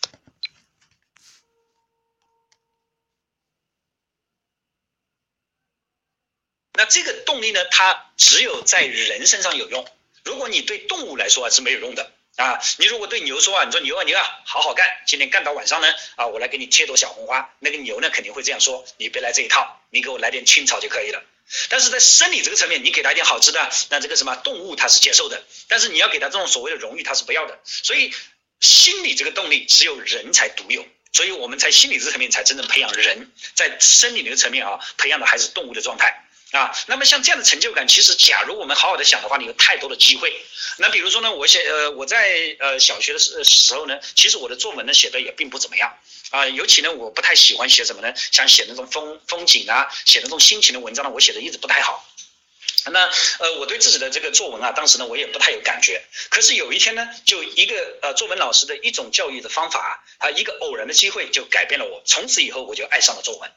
[6.78, 7.64] 那这个动力呢？
[7.72, 9.84] 它只有在人身上有用。
[10.22, 12.60] 如果你对动物来说啊是没有用的啊。
[12.78, 17.52] 你如果对牛说啊，你说牛啊牛啊，好好干，今天干到晚上呢啊，我来给你贴朵小红花。
[17.58, 21.20] 那个牛呢肯定会这样说：你别来这一套，你给我来点青草就可以了。
[21.68, 25.42] 但是在生理这个层面，你给他一点好吃的，那这个什么动物它是接受的。
[25.66, 27.58] 但是你要给他这种所谓的荣誉，他是不要的。
[27.64, 28.14] 所以
[28.60, 30.86] 心理这个动力只有人才独有。
[31.12, 36.22] 所以我们在心理这层面才真正培养人，在生理这个层面啊，培养的还是动物的状态。
[36.52, 40.34] 啊，那么像这样的成就感，其实假如我们好好的想的话，你有太多的机会。
[40.78, 45.94] 那比如说呢，我写呃我在呃小学的时时候呢，其实我的作文呢写的也并不怎么样
[46.30, 52.02] 啊，尤其呢我不太喜欢写什么呢，像写那种风风景啊，写那种心情的文章呢，我写的一直不太好。
[52.90, 53.00] 那
[53.40, 56.02] 呃我对自己的这个作文啊，当时呢我也不太有感觉。
[56.30, 63.50] 可是有一天呢，就一个呃作文老师的一种教育的方法啊，一个偶然的机会就改变了我，从此以后我就爱上了作文。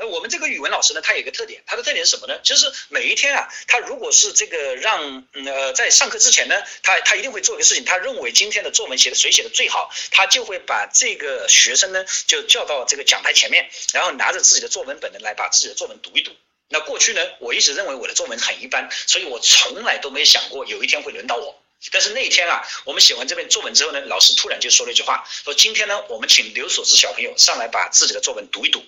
[0.00, 2.40] 呃，我们这个语文老师呢，他有一个特点，他的特点是什么呢？
[2.42, 16.32] 就是每一天啊，他如果是这个让呃在上课之前呢，他他一定会做一个事情，他认为今天的作文写的谁写的最好，他就会把这个学生呢就叫到这个讲台前面，然后拿着自己的作文本呢来把自己的作文读一读。
[16.68, 21.60] 那过去呢，我一直认为我的作文很一般，所以我从来都没想过有一天会轮到我。
[21.92, 28.82] 但是那一天啊，我们写完这篇作文之后呢，老师突然就说了一句话，说今天呢，我们请刘所之小朋友上来把自己的作文读一读。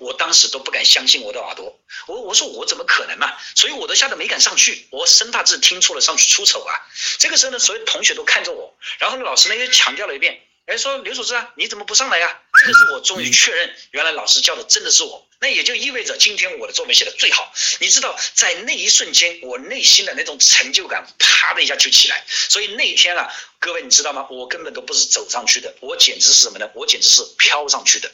[0.00, 3.32] 我当时都不敢相信我的耳朵，我我说我怎么可能嘛？
[3.54, 6.74] 所以我都吓得没敢上去，我生怕自己听错了上去出丑啊。
[7.18, 12.40] 这个时候呢，所有同学都看着我，然后呢，老师呢又强调了一遍，哎，说刘主任啊，你怎么不上来呀？
[12.60, 17.52] 这个是我终于确认，原来老师叫的真的是我，那也就意味着今天我的作文写的最好。
[17.78, 22.24] 你知道，在那一瞬间，我内心的那种成就感啪的一下就起来。
[22.28, 24.26] 所以那一天啊，各位你知道吗？
[24.30, 26.68] 我根本都不是走上去的，我简直是什么呢？
[26.74, 28.10] 我简直是飘上去的。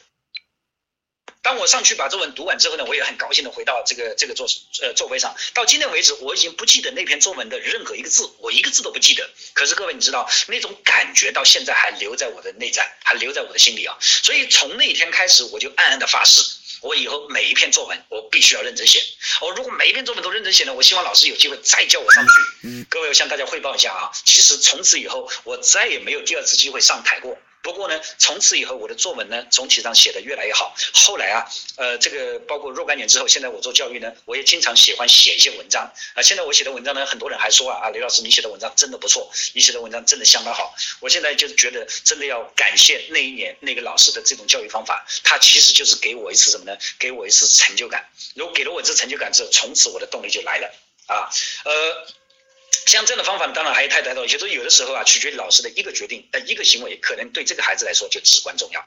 [1.44, 4.46] 当我上去把作文读完之后呢，我也很高兴的回到这个这个座
[4.82, 5.36] 呃座位上。
[5.52, 9.28] 到今天为止，我已经不记得那篇作文的任何一个字，我一个字都不记得。
[9.52, 13.94] 可是各位，你知道那种感觉到现在还留在我的内在，还留在我的心里啊。
[14.00, 16.42] 所以从那一天开始，我就暗暗的发誓，
[16.80, 19.02] 我以后每一篇作文我必须要认真写。
[19.42, 22.86] 我如果每一篇作文都认真写呢，我希望老师有机会再叫我上去。
[22.88, 27.36] 各位，我向大家汇报一下啊，其实从此以后我再也没有第二次机会上台过。
[27.64, 30.76] 不过呢，从此以后我的作文呢，总体上写的越来越好。
[30.92, 36.20] 后来啊，呃，这个包括若干年之后，现在我做教育呢，我也经常喜欢写一些文章啊。
[36.20, 40.74] 现在我写的文章呢，很多人还说啊，啊，刘老师你写的文章真的不错，你写的文章真的相当好。
[41.00, 46.76] 我现在就觉得真的要感谢那一年那个老师的这种教育方法，他其实就是给我一次什么呢？
[46.98, 48.06] 给我一次成就感。
[48.34, 50.70] 如果给了我这成就感之后，从此我的动力就来了
[51.06, 51.30] 啊，
[51.64, 52.06] 呃。
[52.86, 54.26] 像这样的方法，当然还有太太多。
[54.26, 58.86] 其实有的时候啊，取决于老师的一个决定，但，一个行为，可能对这个孩子来说就至关重要。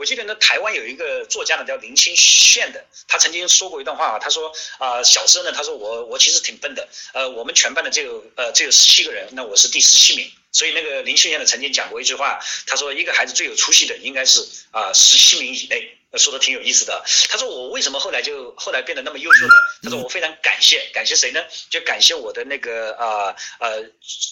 [0.00, 10.32] 我记得呢，台湾有一个作家呢，叫林清炫的，他曾经说过一段话啊，他说啊，小时候呢，他说我我其实挺笨的，呃，我们全班的只有呃只有十七个人，那我是第十七名。
[10.52, 15.94] 所以那个林清炫呢曾经讲过一句话，他说一个孩子最有出息的应该是啊十七名以内。
[16.14, 17.04] 说的挺有意思的。
[17.28, 19.52] 他说我为什么后来就后来变得那么优秀呢？
[19.82, 21.44] 他说我非常感谢，感谢谁呢？
[21.68, 23.84] 就感谢我的那个啊呃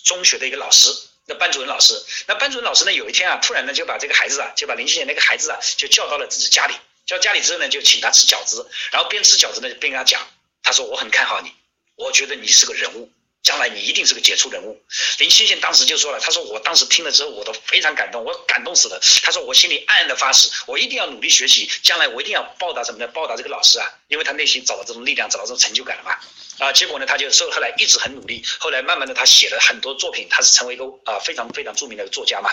[0.05, 0.89] 中学的一个老师，
[1.29, 2.03] 那班主任老师。
[2.27, 6.75] 那班主任老师呢，有一天啊，突然呢就把这个孩子啊，就把林心妍那个孩子啊，就叫到了自己家里。
[7.07, 10.27] 叫家里之后呢，就请他吃饺子，然后边吃饺子呢边跟他讲，
[10.63, 11.53] 他说我很看好你，
[11.97, 13.11] 我觉得你是个人物。
[13.43, 14.83] 将来你一定是个杰出人物。
[15.19, 19.01] 林清县当时就说了，他说我当时听了之后，我都非常感动，我感动死了。
[19.23, 23.09] 他说我心里暗暗的发誓，我一定要努力学习，将来我一定要报答什么呢？
[23.09, 26.19] 报答这个老师啊，因为他内心找到这种力量，找到这种成就感了嘛。
[26.59, 32.53] 啊，结果呢，他就说后来一直很努力，后来慢慢的他写了很多作品，他是成为一个啊非常非常著名的作家嘛。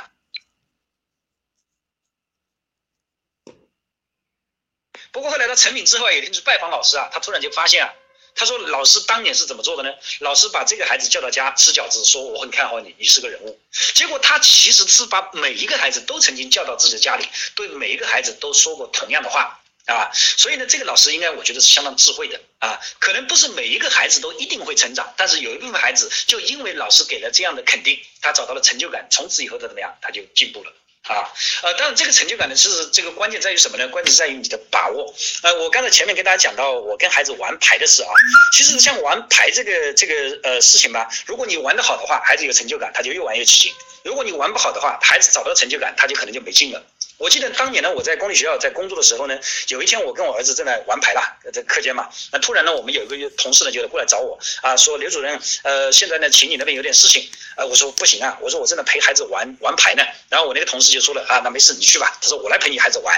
[5.12, 7.94] 不过后来他成名之后，有一天去拜访老师啊，他突然就发现啊。
[8.36, 9.96] 他说：“老师当年是怎么做的呢？
[10.20, 13.58] 老师把这个孩子叫到家吃饺子，说我很看好你，你是个人物。
[13.94, 20.12] 结果他其实是把每一个孩子都曾经叫到自己的家里，对每一个孩子都说过同样的话啊。
[20.14, 22.80] 所以呢，这个老师应该我觉得是相当智慧的啊。
[23.00, 30.74] 可能不是每一个孩子都一定会成长，但是有一部分孩子就因为老师给了这样的肯定，他找到了成就感，从此以后他怎么样，他就进步了。”
[31.08, 33.88] 啊，呃，当然这个成就感呢，是这个关键在于什么呢？
[33.90, 35.14] 关键在于你的把握。
[35.44, 38.10] 呃，我刚才前面跟大家讲到，我跟孩子玩牌的事啊，
[38.54, 46.84] 其实像玩牌这个这个呃事情吧，如果你玩得好的话，孩子有成就感，他就越玩越起劲；如果你玩不好的话，孩子找不到成就感，他就可能就没劲了。
[47.18, 63.16] 我记得当年呢，我在公立学校在工作的时候呢，有一天我跟我儿子正在玩牌啦，在课间嘛，那突然呢，我们有一个同事呢就过来找我啊，说刘主任，呃，现在呢，请你那边有点事情，呃，我说不行啊，我说我正在陪孩子玩玩牌呢，然后我那个同事就说了啊，那没事，你去吧，他说我来陪你孩子玩，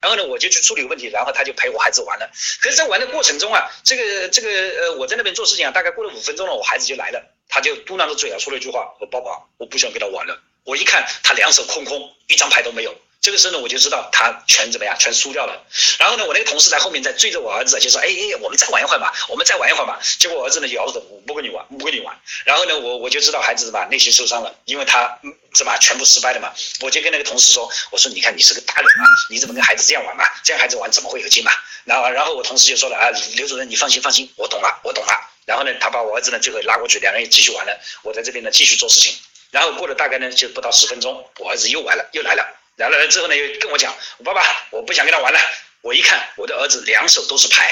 [0.00, 2.30] 然后呢，我就去处理问题，然后他就陪我孩子玩了，
[2.62, 10.40] 可是，在玩的过程中啊，这个这个呃，我在那边做事情啊，大概过了五分钟了，我孩子就来了，他就嘟囔着嘴啊，说了一句话，说爸爸，我不想跟他玩了。
[10.64, 12.94] 我一看他两手空空，一张牌都没有。
[13.22, 15.62] 这个时候呢，我就知道他全怎么样，全输掉了。
[15.98, 22.18] 然后呢，我那个同事在后面在追着我儿子，就说：“哎哎，我们再玩一会儿吧，我们再玩一会儿吧。”结果我儿子呢摇着头，不跟你玩，不跟你玩。
[22.46, 25.18] 然后呢，我我就知道孩子什么内心受伤了，因为他
[25.54, 26.50] 什么全部失败了嘛。
[26.80, 30.24] 我就跟那个同事说：“我说你看你是个大人嘛，你怎么跟孩子这样玩嘛？
[30.42, 31.52] 这样孩子玩怎么会有劲嘛？”
[31.84, 35.12] 然后然后我同事就说了：“啊，刘主任你放心放心，我懂了，我懂了。”
[35.44, 37.78] 然后呢，他把我儿子呢最后拉过去，两人也继续玩了。
[38.02, 39.12] 我在这边呢继续做事情。
[39.50, 42.56] 然后过了大概呢就不到十分钟，我儿子又来了，又来了。
[42.76, 45.38] 来了来之后呢，又跟我讲，爸爸，我不想跟他玩了。
[45.82, 47.70] 我一看，我的儿子两手都是牌，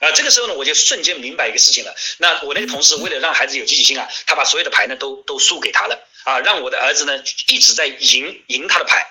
[0.00, 1.94] 啊，这个时候呢，我就瞬间明白一个事情了。
[2.18, 9.06] 那我那个同事为了让孩子有积极性啊，他把所有的牌呢都都输给他了，啊，让我的儿子呢一直在赢赢他的牌。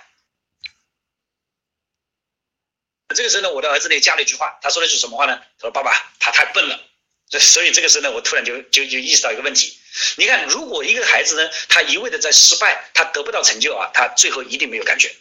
[3.16, 5.40] 这个时候呢，我的儿子呢加了一句话，他说的是什么话呢？
[5.60, 6.80] 他说：“爸爸，他太笨了。”
[7.30, 9.78] 这所以这个时候呢，我突然就就就意识到一个问题。
[10.16, 15.14] 你看，如果一个孩子呢，他一味的在失败，他得不到成就啊，他最后一定没有感觉。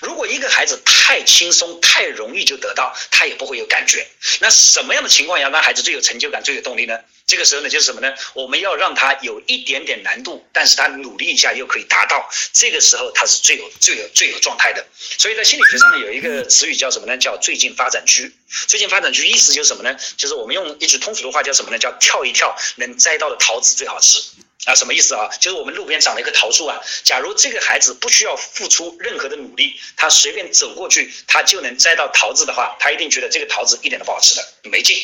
[0.00, 4.06] 如果一个孩子太轻松、太容易就得到，他也不会有感觉。
[4.40, 6.98] 那什么样的情况下让孩子最有成就感、最有动力呢？
[7.26, 8.14] 这个时候呢，就是什么呢？
[8.34, 12.28] 我们要让他有一点点难度，但是他努力一下又可以达到。
[12.52, 14.86] 这个时候他是最有、最有、最有状态的。
[15.18, 17.16] 所以在心理学上呢，有一个词语叫什么呢？
[17.18, 18.32] 叫最近发展区。
[18.68, 19.96] 最近发展区意思就是什么呢？
[20.16, 21.78] 就是我们用一句通俗的话叫什么呢？
[21.78, 24.22] 叫跳一跳能摘到的桃子最好吃。
[24.66, 25.28] 啊，什么意思啊？
[25.40, 26.80] 就是我们路边长了一棵桃树啊。
[27.02, 34.96] 假如这个孩子不需要付出任何的努力，他随便走过去，他就能摘到桃子的话，他一定觉得这个桃子一点都不好吃的，没劲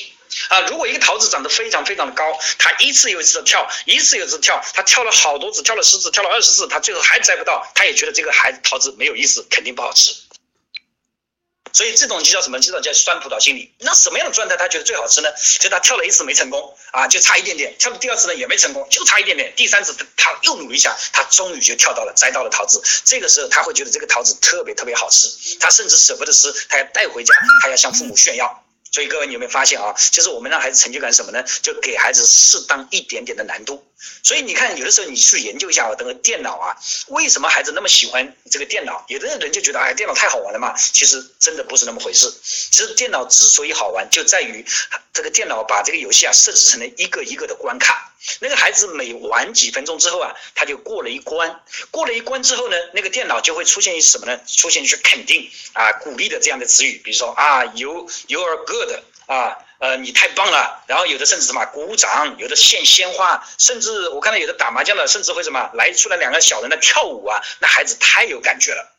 [0.49, 0.61] 啊。
[0.63, 10.15] 如果一个桃子长得非常非常的高，他一次又一次的跳，一次又一次跳，他跳了好多次，跳了十次，跳了二十次，他最后还摘不到，他也觉得这个孩子桃子没有意思，肯定不好吃。
[11.73, 12.59] 所以这种就叫什么？
[12.59, 13.73] 这种叫酸葡萄心理。
[13.79, 15.29] 那什么样的状态他觉得最好吃呢？
[15.61, 22.83] 就他跳了一次没成功啊，就差一点点；跳了第二次呢也没成功，就差一点点；第三次他又努力一下，他终于就跳到了，摘到了桃子。
[23.05, 25.29] 这个时候他会觉得这个桃子特别特别好吃，
[25.61, 28.65] 他甚至舍不得吃，他要带回家，他要向父母炫耀。
[28.93, 29.95] 所以各位，你有没有发现啊？
[30.11, 31.45] 就是我们让孩子成就感什么呢？
[31.63, 33.87] 就给孩子适当一点点的难度。
[34.23, 36.77] 所以你看，有的时候你去研究一下啊，这个电脑啊，
[37.09, 39.05] 为什么孩子那么喜欢这个电脑？
[39.09, 40.75] 有的人就觉得，哎，电脑太好玩了嘛。
[40.77, 42.31] 其实真的不是那么回事。
[42.43, 44.65] 其实电脑之所以好玩，就在于
[45.13, 48.13] 这个电脑把这个游戏啊设置成了一个一个的关卡。
[48.41, 51.63] 那个孩子每玩几分钟之后啊，他就过了一关。
[51.91, 54.39] 过了一关之后呢，那个电脑就会出现一什么呢？
[54.47, 59.57] 出现一句肯定啊、鼓励的这样的词语，比如说啊，you you are good 啊。
[59.81, 68.93] 呃，你太棒了，然后有的甚至什么鼓掌，有的献鲜花，甚至我看到有的打麻将的，甚至会什么来出来两个小人的跳舞啊，那孩子太有感觉了。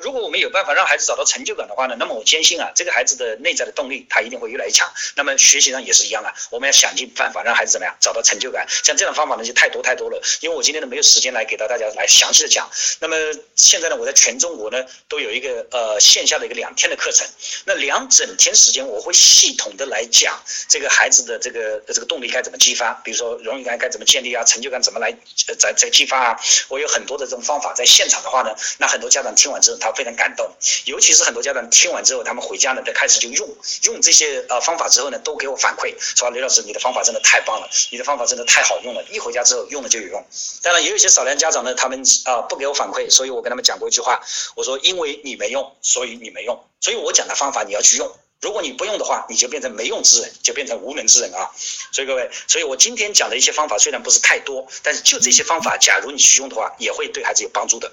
[0.00, 4.92] 如果我们有办法让孩子找到成就感的话呢，那么我坚信啊，这个孩子的内在的动力他一定会越来越强。
[5.16, 8.66] 那么学习上也是一样的，我们要想尽办法让孩子怎么样找到成就感。
[8.82, 12.68] 像这种方法呢就太多太多了，因为我今天呢没有时间来给到大家来详细的讲。
[13.00, 13.16] 那么
[13.54, 17.26] 现在呢，我在全中国呢都有一个呃线下的一个两天的课程，
[17.66, 25.14] 那两整天时间我会系统的来讲这个孩子的这个这个动力该怎么激发，比如说荣誉感该怎么建立啊，成就感怎么来
[25.58, 26.40] 在在激发啊。
[26.68, 29.83] 我有很多的这种方法，在现场的话呢，那很多家长听完之后。
[29.84, 30.50] 他非常感动。
[30.86, 33.48] 尤其是很多家长听完之后，他们回家呢，再开始就用
[33.82, 40.24] 用这些呃方法之后呢，都给我反馈说：“刘老师，你的方法真的太棒了，你的方法真的太好用了。”一回家之后用了就有用。
[40.62, 44.22] 当然，也有一些少量家长呢，他们啊不给我反馈，所以我跟他们讲过一句话，
[44.56, 46.58] 我说：“因为你没用，所以你没用。
[46.80, 48.10] 所以我讲的方法你要去用。
[48.40, 51.50] 如果你不用的话，你就变成没用之人，就变成无能之人啊。”
[51.92, 57.92] 所以各位，所以我今天讲的一些方法虽然不是太多，但是就这些方法，假如你去用的话，也会对孩子有帮助的。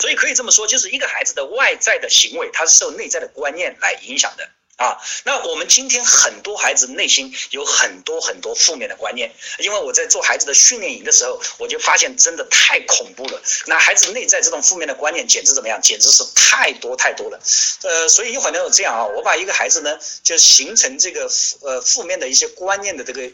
[0.00, 4.96] 所以可以这么说，就是一个孩子的外在的行为，他是受内在的观念来影响的啊。
[5.24, 13.42] 那我们今天很多孩子内心有很多很多负面的观念，因为我在做孩子的训练营的时候，我就发现真的太恐怖了。
[13.66, 15.80] 那孩子内在这种负面的观念，简直怎么样？
[15.82, 17.40] 简直是太多太多了。
[17.82, 21.28] 呃，所以一会儿呢，我这样啊，我把一个孩子呢，就形成这个
[21.62, 23.28] 呃负面的一些观念的这个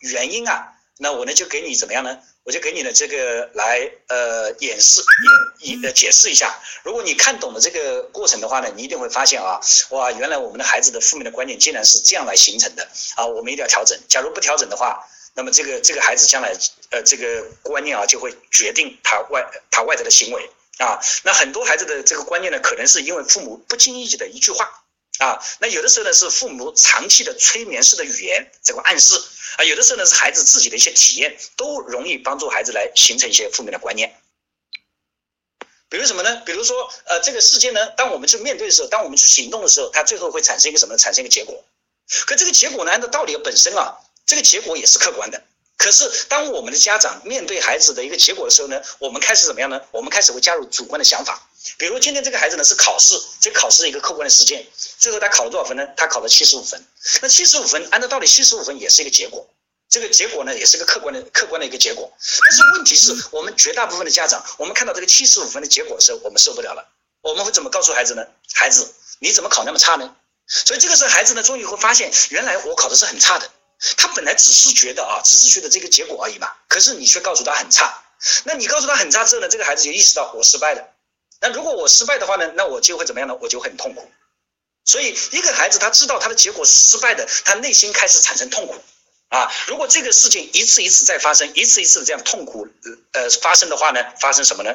[0.00, 2.18] 原因啊，那我呢就给你怎么样呢？
[2.44, 13.96] 我就给你的这个来呃演示演一呃解释一下，如果你看懂了这个过程的话呢，你一定会发现啊，哇，原来我们的孩子的负面的观念竟然是这样来形成的啊，我们一定要调整。
[14.08, 16.52] 假如不调整的话，那么这个这个孩子将来
[16.90, 20.98] 呃这个观念啊就会决定他外他外在的行为啊。
[21.22, 24.81] 那很多孩子的这个观念呢，可能是因为父母不经意的一句话。
[25.18, 29.14] 啊，那有的时候呢是父母长期的催眠式的语言这个暗示
[29.58, 34.18] 啊，有的时候呢是孩子自己的一些体验，都容易帮助孩子来形成一些负面的观念。
[35.88, 36.36] 比如什么呢？
[36.46, 40.96] 比如说，呃，这个世界呢，当我们去面对的时候，当我们去行动的时候，它最后会产生一个什么？
[40.96, 41.62] 产生一个结果。
[42.26, 45.42] 可这个结果呢，按照道理本身啊，这个结果也是客观的。
[45.76, 49.82] 可是，当我们的家长面对孩子的一个结果的时候呢，我们开始怎么样呢？
[49.90, 51.46] 我们开始会加入主观的想法。
[51.78, 54.66] 比如今天这个孩子呢是考试，这考试一个客观的事件，
[54.98, 55.86] 最后他考了多少分呢？
[55.96, 56.84] 他考了七十五分。
[57.20, 59.48] 那七十五分，按照道理，七十五分也是一个结果，
[59.88, 62.12] 这个结果呢也是个客观的客观的一个结果。
[62.18, 66.88] 但是问题是我们绝大部分的家长，我们看到这个七十五分的结果的时候，我们受不了了。
[67.20, 68.26] 我们会怎么告诉孩子呢？
[68.54, 70.16] 孩子，你怎么考那么差呢？
[70.48, 73.48] 所以这个时候孩子呢，终于会发现，原来我考的是很差的。
[73.96, 76.52] 他本来只是觉得啊，只是觉得这个结果而已嘛。
[76.68, 78.02] 可是你却告诉他很差，
[78.44, 80.91] 那你告诉他很差之后呢，这个孩子就意识到我失败了。
[81.42, 83.36] 那如果我失败的话呢，那我就会怎么样呢？
[83.40, 84.10] 我就很痛苦。
[84.84, 88.76] 所以一个孩子他知道他的结果是失败的，他内心开始产生痛苦
[89.28, 89.52] 啊。
[89.66, 92.68] 如果这个事情一次一次再发生，一次一次这样痛苦
[93.12, 94.70] 呃发生的话呢，发生什么呢？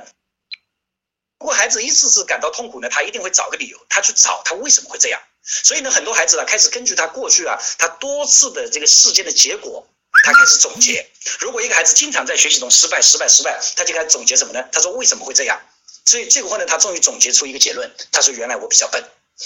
[1.39, 5.21] 如果孩子一次次感到痛苦呢，他一定会找个理由，他去找他为什么会这样。
[5.43, 9.87] 所以呢，很多孩子啊，开始根据他过去啊，他多次的这个事件的结果，
[10.23, 11.09] 他开始总结。
[11.39, 14.67] 如果一个孩子经常在学习中失败、失败、失败，他就开始总结什么呢？
[14.71, 15.61] 他说为什么会这样？
[16.07, 19.03] 所以这个话呢，他终于总结出一个结论，他说原来我比较笨。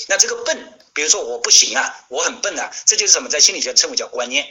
[0.07, 3.27] 那这个笨，比如说我不行啊，我很笨啊，这就是什么？
[3.27, 4.47] 在心理学称为叫观念。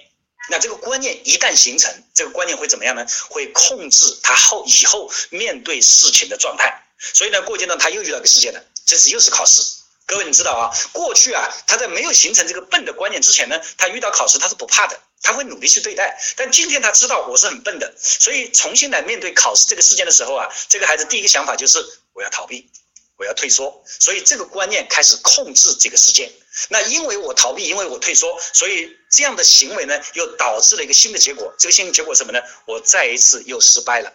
[0.51, 3.07] 那这个观念一旦形成，这个观念会怎么样呢？
[3.29, 6.83] 会控制他后以后面对事情的状态。
[6.99, 9.63] 所以呢，过阶段他又遇到个事件了，这次又是考试。
[10.07, 10.75] 各位，你知道啊？
[10.93, 16.21] 过去啊，他在没有形成这个笨的观念之前呢，他遇到考试他是不怕的，他会努力去对待。
[16.37, 21.79] 但今天他知道我是很笨的，所以重新来面对考试这个事件的时候啊，这个孩子第一个想法就是
[22.13, 22.71] 我要逃避，
[23.17, 23.83] 我要退缩。
[23.87, 26.31] 所以这个观念开始控制这个事件。
[26.69, 31.55] 那因为我逃避，因为我退缩，所以这样的行为呢，又导致了一个新的结果。
[31.59, 32.41] 这个新的结果什么呢？
[32.67, 34.13] 我再一次又失败了。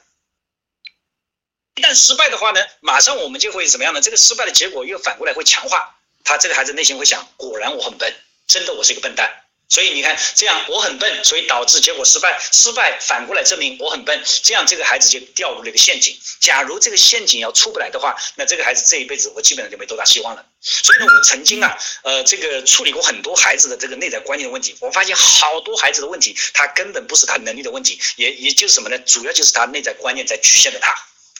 [1.75, 4.01] 一旦失败的话呢，马上我们就会怎么样呢？
[4.01, 8.13] 这个失败的结果又反过来会强化他这个孩子内心会想：果然我很笨，
[8.47, 9.44] 真的我是一个笨蛋。
[9.67, 16.15] 所以你看，这样我很笨，所以导致结果失败，失败反过来证明我很笨，这样这个孩子就掉入了一个陷阱。
[16.39, 20.45] 假如这个陷阱要出不来的话，那这个孩子这一辈子我基本上就没多大希望了。
[20.61, 28.97] 所以呢，我曾经啊，呃，这个处理过很多孩子的这个内在观念的问题，我发现好多孩子的问题，他根本不是他能力的问题，也也就是什么呢？
[28.99, 30.95] 主要就是他内在观念在局限着他。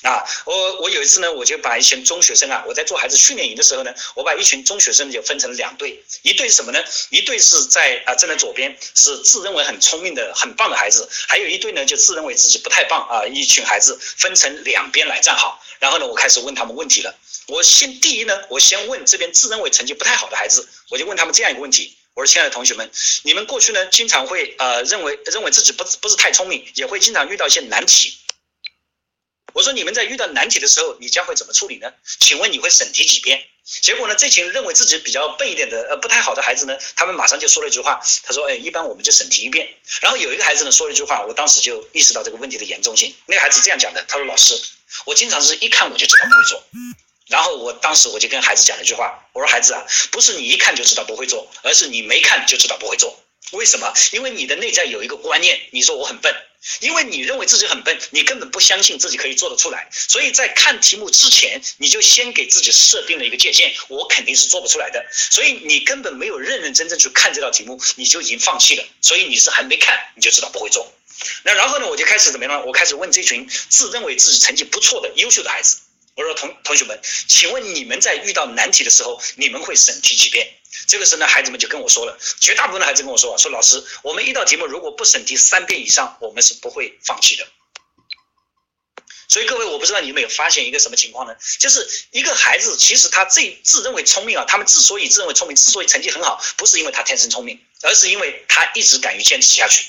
[0.06, 6.80] 啊，我我有一次呢，我就把一群中学生啊，我在做孩子训练营的时候呢，我把一群中学生就分成了两队，一队是什么呢？
[7.10, 17.16] 一队是在啊站在左边，是自认为很聪明的、很棒的孩子，还有一队呢就自认为自己不太棒啊，一群孩子分成两边来站好，然后呢，我开始问他们问题了。
[17.47, 22.91] 我先第一呢，我先问这边自认为成绩不太好的孩子，我就问他们这样一个问题：我说，亲爱的同学们，
[23.24, 28.18] 你们过去呢经常会呃认为认为自己不不是太聪明，也会经常遇到一些难题。
[29.56, 31.89] 我说你们在遇到难题的时候，你将会怎么处理呢？
[32.20, 33.41] 请问你会审题几遍？
[33.64, 39.70] 结果呢，这群认为自己比较笨一点的，呃，不太好的孩子呢，他们马上就说了一句话，他说：“哎，一般我们就审题一遍。”
[40.03, 43.16] 然后有一个孩子呢说了一句话，我当时就意识到这个问题的严重性。
[43.28, 44.62] 那个孩子这样讲的，他说：“老师，
[45.06, 46.62] 我经常是一看我就知道不会做。”
[47.28, 53.18] 然后我当时我就跟孩子讲了一句话，我说：“孩子啊，不是你一看就知道不会做，而是你没看就知道不会做。
[53.53, 53.93] 为什么？
[54.12, 56.36] 因为你的内在有一个观念，你说我很笨。”
[56.80, 70.91] 因为你认为自己很笨，你根本不相信自己可以做得出来，所以在看题目之前，你就先给自己设定了一个界限，我肯定是做不出来的，所以你根本没有认认真真去看这道题目，你就已经放弃了，所以你是还没看你就知道不会做。
[71.43, 72.66] 那然后呢，我就开始怎么样呢？
[72.66, 75.78] 我开始问这群自认为自己成绩不错的优秀的孩子，
[76.16, 80.47] 我说同同学们，请问你们在遇到难题的时候，你们会审题几遍？
[80.88, 87.48] 这个时候呢，孩子们就跟我说了，绝大部分的孩子跟我说啊，说老师，我们一道题目如果不审题三遍以上，我们是不会放弃的。
[89.28, 91.36] 所以各位，我不知道你有没有发现一个什么情况呢？
[91.60, 99.84] 就是一个孩子，其实他最自认为聪明啊，他们之所以自认为聪明，之所以成绩很好，不是因为他天生聪明，而是因为他一直敢于坚持下去。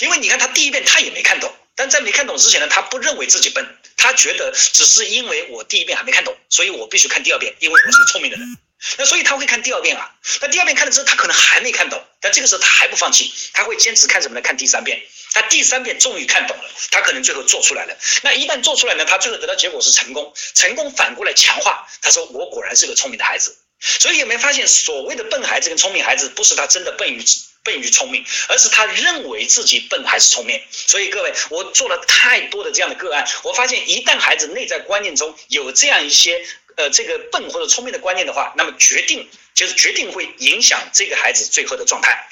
[0.00, 3.66] 因为你看他第一遍他也没看懂，但在没看懂之前呢，他不认为自己笨，
[3.96, 8.56] 他觉得只是因为我第一遍还没看懂，所以我必须看第二遍，因为我是个聪明的人。
[8.96, 10.10] 那所以他会看第二遍啊，
[10.40, 14.40] 那第二遍看了之后，他可能还没看懂，但这个时候他还不放弃，他会坚持看什么呢？
[14.40, 15.02] 看第三遍，
[15.34, 17.96] 他第三遍终于看懂了，他可能最后做出来了。
[18.22, 23.56] 那一旦做出来呢，他最后得到结果是成功，成功反过来强化，他说我果然是个聪明的孩子。
[23.80, 27.22] 所以有没有发现，所谓的笨孩子跟聪明孩子，不是他真的笨于
[27.62, 30.60] 笨于聪明，而是他认为自己笨还是聪明。
[30.70, 36.46] 所以各位，我做了太多的这样的个案，我发现一旦孩子内在观念中有这样一些。
[36.76, 42.28] 呃，这个笨或者聪明的观念的话，那么决定就是决定会影响这个孩子最后的状态。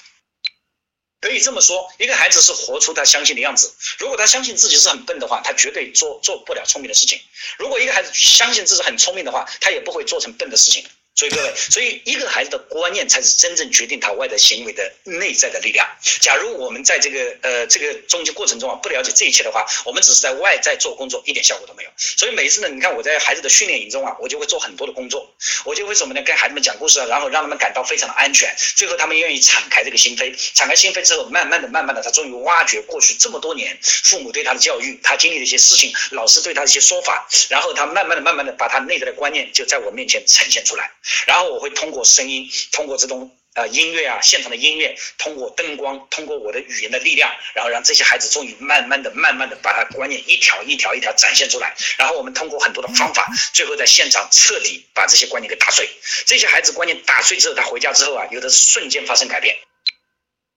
[1.20, 3.74] 可以这么说，一个孩子是活出他相信的样子。
[3.99, 7.18] 如果他相信自己是很笨的话，他绝对做做不了聪明的事情；
[7.59, 10.84] 如果一个孩子相信自己很聪明的话，他也不会做成笨的事情。
[11.18, 15.84] 所以各位，所以一个孩子的观念才是真正决定他外在行为的内在的力量。
[16.20, 21.90] 假如我们在这个呃这个中间过程中啊不了解这一切的话，我们只是在外在做工作，一点效果都没有。
[21.96, 26.22] 所以每一次呢，你看我在孩子的训练营中啊，我就会做很多的工作，我就会什么呢？
[26.22, 40.88] 跟孩子们讲故事啊，然后让他们感到非常的安全，最后他们愿意敞开这个心扉，敞开心扉之后，慢慢的、慢慢的，他终于挖掘过去这么多年父母对他的教育，他经历的一些事情，老师对他的一些说法，然后他慢慢的、慢慢的把他内在的观念就在我面前呈现出来。
[41.26, 51.74] 然后我会通过声音，通过这种呃音乐啊，现场的音乐，通过灯光，通过我的语言的力量，然后让这些孩子终于慢慢的、慢慢的把他观念一条一条一条展现出来。
[51.96, 55.88] 然后我们通过很多的方法，最后在现场彻底把这些观念给打碎。
[56.26, 59.56] 这些孩子观念打碎之后，他回家之后啊，有的瞬间发生改变。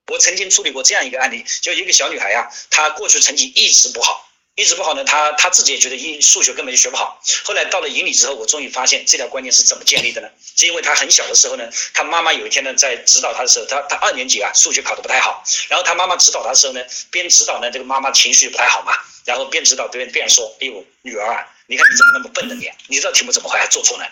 [0.07, 4.27] 我曾经处理过这样一个案例，就一个小女孩啊，她过去成绩一直不好。
[4.55, 7.19] 一直不好呢，他他自己也觉得英数学根本就学不好。
[7.45, 10.27] 后来到了营里之后，我终于发现这条观念是怎么建立的呢？
[10.57, 15.41] 是因为他很小的时候呢，他妈妈有一天呢在指导他的时候，他他二年级啊，数学考得不太好。
[15.69, 18.93] 然后他妈妈指导他的时候呢，边指导呢，这个妈妈情绪不太好嘛，
[19.25, 22.69] 然后边指导边边说：“哎呦，女儿啊，你看你怎么那么笨呢你？
[22.87, 24.05] 你这道题目怎么会还做错呢？”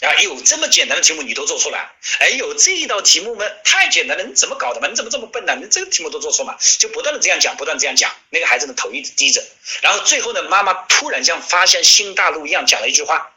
[0.00, 1.78] 哎呦，这么简单的题目你都做错了！
[2.20, 4.88] 哎呦，这一道题目嘛太简单了，你怎么搞的嘛？
[4.88, 5.56] 你怎么这么笨呢？
[5.56, 6.56] 你这个题目都做错嘛？
[6.78, 9.42] 就不断的这样讲，不断这样讲，那个孩子的头一直低着，
[9.80, 13.32] 然后最后呢，妈妈突然像发现新大陆一样讲了一句话，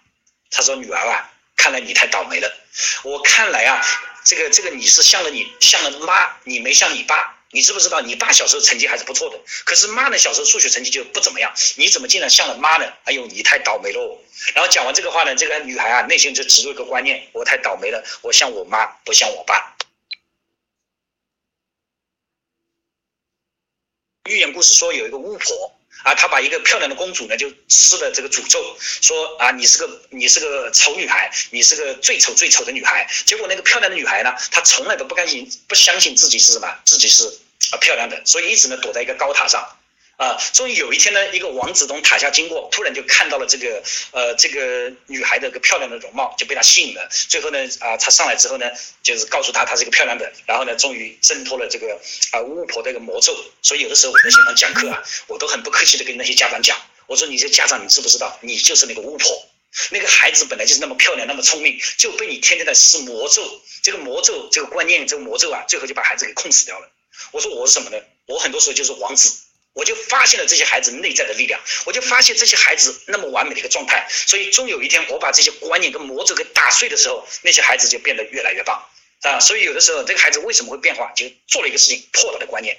[0.52, 2.54] 她说：“女儿啊，看来你太倒霉了。
[3.04, 3.82] 我看来啊，
[4.26, 11.54] 这个这个你是像了你像了妈，你没像你爸。”你知不知道，你爸小时候成绩还是不错的，可是妈呢，小时候数学成绩就不怎么样。
[11.78, 12.86] 你怎么竟然像了妈呢？
[13.06, 14.20] 哎呦，你太倒霉喽！
[14.54, 19.76] 然后讲完这个话呢，这个女孩啊，内心就植入一个观念：我太倒霉了，我像我妈，不像我爸。
[24.26, 25.77] 寓言故事说有一个巫婆。
[26.08, 33.06] 啊，他把一个漂亮的公主呢，就施了这个诅咒，说啊，你是个你是个丑女孩，你是个最丑最丑的女孩。
[33.26, 37.28] 结果那个漂亮的女孩呢，她从来都不甘心，不相信自己是什么，自己是
[37.72, 39.68] 啊漂亮的，所以一直呢躲在一个高塔上。
[40.18, 47.08] 啊，终于有一天呢，一个王子从塔下经过，突然就看到了这个呃这个女孩的个漂亮的容貌，就被他吸引了。
[47.12, 48.66] 最后呢，啊，他上来之后呢，
[49.04, 52.02] 就是告诉他她是一个漂亮的，然后呢，终于挣脱了这个
[52.32, 53.38] 啊巫婆的一个魔咒。
[53.62, 59.48] 所以有的时候我在现场讲课啊，我都很不客气的跟那些家长讲，我说你这家长你知不知道，你就是那个巫婆，
[59.92, 66.90] 那个孩子本来就是那么漂亮那么聪明，就被你天天在施魔咒，这个魔咒这个观念这个魔咒啊，最后就把孩子给控死掉了。
[67.32, 67.98] 我说我是什么呢？
[68.26, 69.44] 我很多时候就是王子。
[69.78, 78.84] 我就发现了这些孩子内在的力量，我就发现这些孩子那么完美的一个状态，所以终有一天我把这些观念跟魔咒给打碎的时候，那些孩子就变得越来越棒
[79.22, 79.40] 啊！
[79.40, 82.76] 所以有的时候这个孩子为什么会变化，就做了一个事情破了的观念。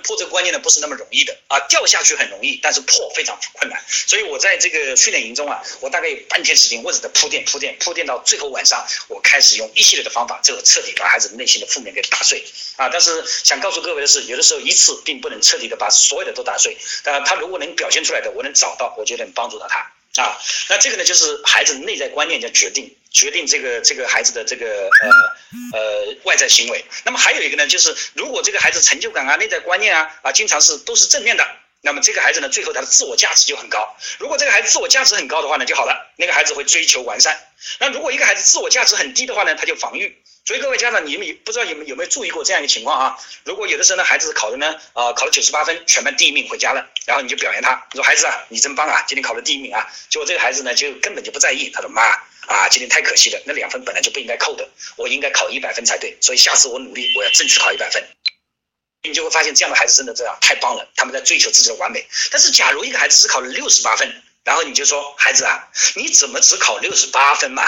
[0.00, 3.82] 破这个观念呢不是那么容易的啊，掉下去很容易，但是破非常困难。
[3.88, 12.44] 所以我在这个训练营中啊，我大概有半天时间，我只在铺垫铺垫铺垫到最后晚上，我开始用一系列的方法，最后彻底把孩子内心的负面给打碎
[12.76, 12.88] 啊。
[12.88, 19.92] 但是想告诉各位的是，有的时候一次并不能彻底的把所有的都打碎，但他如果能表现出来的，我能找到，我就能帮助到他。
[20.16, 20.36] 啊，
[20.68, 24.66] 那这个呢，就是孩子内在观念叫决定决定这个这个孩子的这个
[25.02, 26.84] 呃呃外在行为。
[27.04, 31.46] 那么还有一个呢，就是如果这个孩子成就感啊、内在观念啊啊，经常是都是正面的，
[31.80, 33.96] 那么这个孩子呢，最后他的自我价值就很高。
[34.18, 37.38] 如果这个孩子自我价值很高的话呢，就好了，那个孩子会追求完善。
[37.78, 40.19] 那如果一个孩子自我价值很低的话呢，他就防御。
[40.44, 43.18] 所以各位家长，你们不知道有没有没有注意过这样一个情况啊？
[43.44, 49.86] 如果有的时候呢，孩子考的呢，啊，考了九十八分，全班第一名回家了，然后你就表扬他，你说孩子啊，你真棒啊，今天考了第一名啊。
[50.08, 52.02] 结果这个孩子呢，就根本就不在意，他说妈
[52.46, 58.02] 啊，今天太可惜了，那两分本来就不应该扣的，我应该考一百分才对，所以下次我努力，我要争取考一百分。
[59.02, 62.06] 你就会发现这样的孩子真的这样太棒了，他们在追求自己的完美。
[62.32, 67.62] 但是假如一个孩子只考了六十八分，然后你就说孩子啊，你怎么只考六十八分嘛？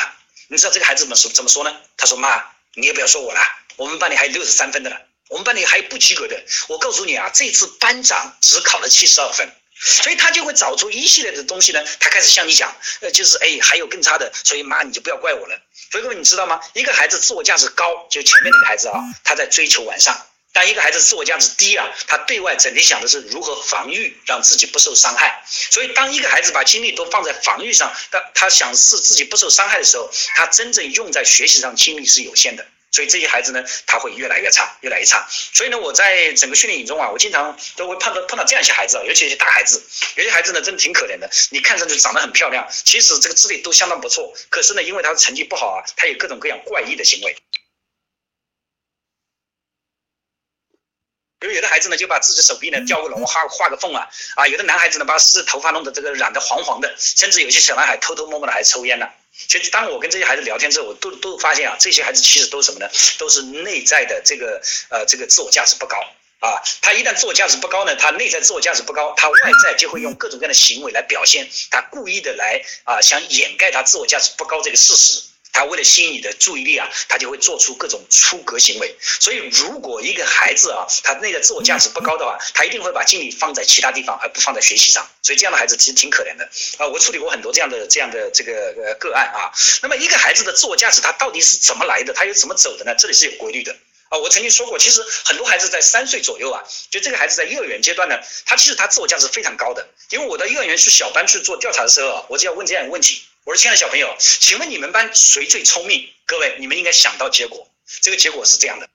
[0.49, 1.77] 你知道这个孩子怎么说怎么说呢？
[1.97, 2.43] 他说妈。
[2.75, 3.41] 你也不要说我了，
[3.77, 6.43] 我们班里还有六十三分的了，我们班里还有不及格的。
[6.69, 9.49] 我告诉你啊，这次班长只考了七十二分，
[9.79, 11.85] 所以他就会找出一系列的东西呢。
[12.01, 15.61] 他开始向你讲，呃，就是哎，还有更差的，所以妈你就不要怪我了。
[15.91, 16.61] 所以各位你知道吗？
[16.73, 20.15] 一个孩子自我价值高，就前面那个孩子啊，他在追求完善；
[20.53, 25.43] 但一个孩子自我价值低啊，他对外整天想的是如何防御，让自己不受伤害。
[25.49, 32.67] 所以当一个孩子把精力都放在防御上，他他想是自己不受伤害的时候，他真正用在学习上精力是有限的。
[32.95, 35.27] 所以这些孩子呢，他会越来越差，越来越差。
[35.31, 39.83] 所以呢，我在整个训练营中啊，我经常都会碰到碰到这样一些孩子啊，尤其一些大孩子，
[40.17, 41.31] 有些孩子呢，真的挺可怜的。
[41.49, 47.35] 你看上去长得很漂亮，其实这个智力都相当不错，可是呢，因为他的成绩不好啊，他有各种各样怪异的行为。
[51.43, 59.09] 比如有的孩子呢，就把自己手臂呢雕个龙，画画个缝啊，啊，有的男孩子呢，把自己头发弄得这个染得黄黄的，甚至有些小男孩偷偷摸摸的还抽烟呢。
[59.49, 62.89] 其实，当我跟这些孩子聊天之后，我都都发现啊，这些孩子其实都什么呢？
[63.19, 65.99] 都是内在的这个呃这个自我价值不高
[66.39, 66.63] 啊。
[66.81, 75.23] 他一旦自我价值不高呢，他内在自我价值不高，他外在就会用各种各样的行为来表现，他故意的来啊想掩盖他自我价值不高这个事实。
[75.53, 78.97] 他为了吸引你的注意力啊，他就会做出各种出格行为。
[79.21, 85.07] 所以，如果一个孩子啊，他内在自我价值不高的话，他一定会把精力放在其他地方，而不放在学习上。
[85.23, 86.49] 所以，这样的孩子其实挺可怜的
[86.79, 86.87] 啊。
[86.89, 89.53] 我处理过很多这样的这样的这个呃个案啊。
[89.83, 92.15] 那么，一个孩子的自我价值他到底是怎么来的？
[92.15, 92.95] 他又怎么走的呢？
[92.99, 93.77] 这里是有规律的
[94.09, 94.17] 啊。
[94.17, 99.87] 我曾经说过，其实很多孩子在三岁左右啊，就这个孩子在幼儿园阶段呢，他其实他自我价值非常高的。
[100.11, 103.23] 因为我到幼儿园去小班去做调查的时候啊，我就要问这样一个问题。
[103.45, 106.09] 我说：“亲爱的小朋友，请问你们班谁最聪明？
[106.27, 107.69] 各位，你们应该想到结果，
[108.01, 108.89] 这个结果是这样的。”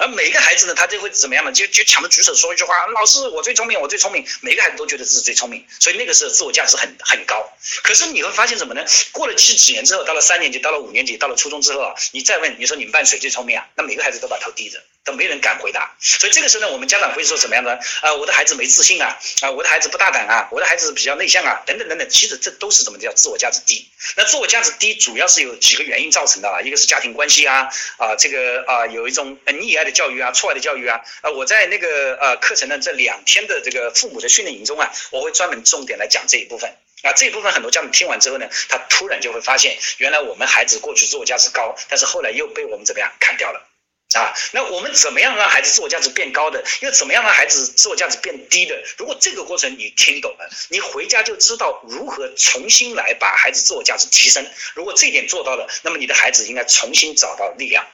[0.00, 1.52] 而每个孩子呢，他就会怎么样呢？
[1.52, 7.46] 就就抢着举手说一句话：“老师，我最聪明，我最聪明。”每个孩子都觉得自己最聪明，所以那个时候自我价值很很高。
[7.82, 8.82] 可是你会发现什么呢？
[9.12, 13.66] 过了几几年之后，到了三年级，到了五年级，到了初中之后啊，你再问，你说你们班谁最聪明啊？
[13.76, 15.94] 那每个孩子都把头低着，都没人敢回答。
[16.00, 17.78] 所以这个时候呢，我们家长会说怎么样呢？
[18.00, 22.08] 啊，我的孩子没自信啊，啊，我的孩子不大胆啊，我的孩子比较内向啊，等等等等。
[22.08, 23.86] 其实这都是怎么叫自我价值低？
[24.16, 30.70] 那自我价值低主要是有几个原因造成的啊，一个是家庭关系啊，啊，这个啊有一种溺爱的教育啊，错爱的教。
[30.70, 36.70] 育啊，呃，我在那个呃课程的这两天的这个父母的训练营中啊，我会专门重点来讲这一部分
[37.02, 43.66] 啊，这一部分很多家长听完之后呢，他突然就会发现，原来我们孩子过去自我价值高，但是后来又被我们怎么样砍掉了
[44.14, 44.32] 啊？
[44.52, 46.64] 那我们怎么样让孩子自我价值变高的？
[46.80, 48.82] 又怎么样让孩子自我价值变低的？
[48.96, 54.46] 如果这个过程你听懂了，你回家就知道如何重新来把孩子自我价值提升。
[54.74, 57.86] 如果这一点做到了，那么你的孩子应该重新找到力量。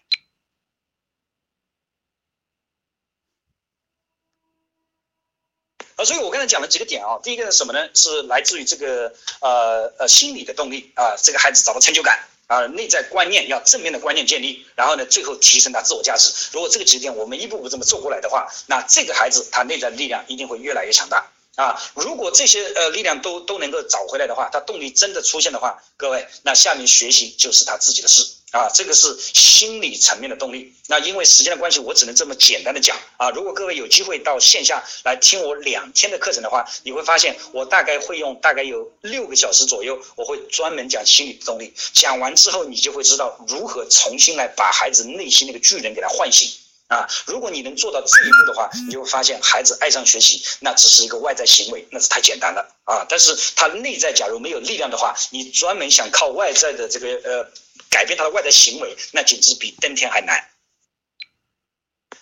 [5.96, 7.88] 啊，所以我刚才讲了几个点啊，第一个是什么呢？
[7.94, 12.18] 是来自于这个呃呃心理的动力啊，这个孩子找到成就感
[12.48, 16.30] 啊，内在观念要正面的观念建立，然后呢，最后提升他自我价值。
[16.52, 21.26] 如果这个几点我们一步步这么做过来的话，那这个孩子他内在力量一定会越来越强大
[21.56, 21.82] 啊。
[21.94, 28.24] 如果这些呃力量都都能够找回来的话，他动力真的出现的话，各位，那下面学习就是他自己的事。
[28.52, 30.72] 啊，这个是心理层面的动力。
[30.86, 33.28] 那因为时间的关系，我只能这么简单的讲啊。
[33.30, 41.74] 如果各位有机会到线下来听我两天的课程的话，你会发现我大概会用大概有六个小时左右，我会专门讲心理的动力。
[41.92, 46.48] 讲完之后，你就会知道如何重新来把孩子内心那个巨人给他唤醒
[46.88, 47.08] 啊。
[47.26, 53.06] 如果你能做到这一步的话，你就会发现孩子爱上学习，那只是一个外在行为，那是太简单了啊。
[53.08, 57.50] 但是他内在假如没有力量的话，你专门想靠外在的这个呃。
[57.88, 60.44] 改变他的外在行为，那简直比登天还难。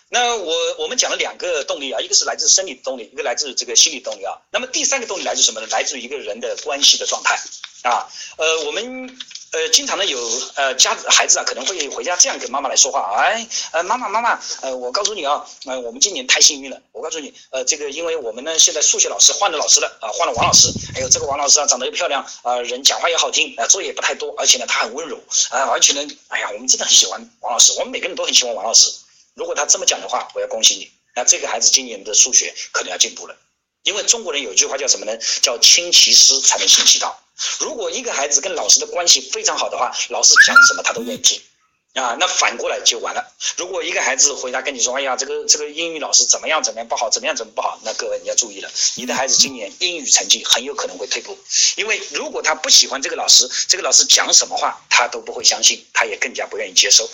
[0.09, 4.33] 那我我们讲了两个动力啊，一个是来自生理动力，一个来自这个心理动力啊。
[4.51, 5.67] 那么第三个动力来自什么呢？
[5.71, 7.39] 来自于一个人的关系的状态
[7.83, 8.07] 啊。
[8.37, 9.17] 呃，我们。
[9.51, 10.19] 呃，经常呢有
[10.55, 28.91] 呃家孩子啊可能会回家这样跟妈妈来说话，哎，呃妈妈妈妈，呃我告诉你啊，呃我们今年太幸运了，我告诉你，呃这个因为我们呢现在数学老师换了老师了啊，换了王老师，哎呦这个王老师啊长得又漂亮啊，人讲话也好听，啊作业不太多，而且呢他很温柔啊，而且呢，哎呀我们真的很喜欢王老师，我们每个人都很喜欢王老师。
[29.35, 33.35] 如果他这么讲的话，我要恭喜你，那这个孩子今年的数学可能要进步了，
[33.83, 35.17] 因为中国人有一句话叫什么呢？
[35.41, 37.21] 叫亲其师才能信其道。
[37.59, 41.41] 如果一个孩子跟老师的关系非常好的话，老师讲什么他都愿意听，
[41.95, 43.35] 啊，那反过来就完了。
[43.57, 51.37] 如果一个孩子回答跟你说，哎呀，这个这个英语老师怎么样怎么样不好，怎么样怎么不好，那各位你要注意了，你的孩子今年英语成绩很有可能会退步，
[51.75, 57.09] 因为如果他不喜欢这个老师，这个老师讲什么话他都不会相信，他也更加不愿意接受。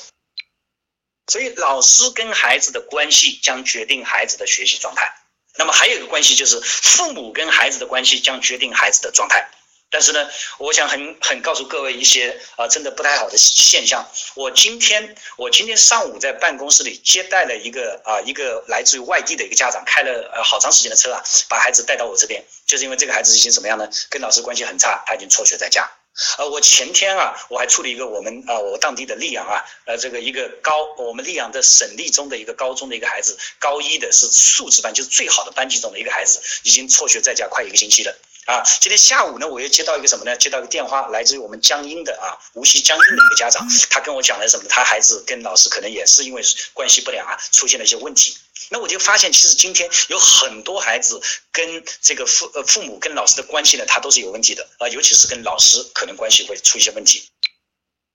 [1.27, 5.13] 所以老师跟孩子的关系将决定孩子的学习状态。
[5.57, 9.49] 那么还有一个关系就是父母跟孩子的关系将决定孩子的状态。
[9.93, 14.09] 但是呢，我想很很告诉各位一些啊，真的不太好的现象。
[14.35, 23.89] 我今天我今天上午在办公室里接待了一个啊一个来自于外地的一个家长，开了呃好长时间的车啊，把孩子带到我这边，就是因为这个孩子已经怎么样呢？
[24.09, 25.91] 跟老师关系很差，他已经辍学在家。
[26.37, 38.17] 呃，我前天啊，我还处理一个我们啊我当地的溧阳啊，呃这个一个高我们溧阳的省立中的一个高中的一个孩子，高一的是素质班，就是最好的班级中的一个孩子，已经辍学在家快一个星期了。
[38.45, 40.35] 啊，今天下午呢，我又接到一个什么呢？
[40.35, 44.65] 接到一个电话，来自于我们江阴的啊，无锡江阴的一个家长，他跟我讲了什么？
[44.67, 46.41] 他孩子跟老师可能也是因为
[46.73, 48.35] 关系不良啊，出现了一些问题。
[48.69, 51.21] 那我就发现，其实今天有很多孩子
[51.51, 57.29] 跟这个父呃父母跟老师的关系呢，他都是有问题的啊，尤其是跟老师可能关系会出一些问题。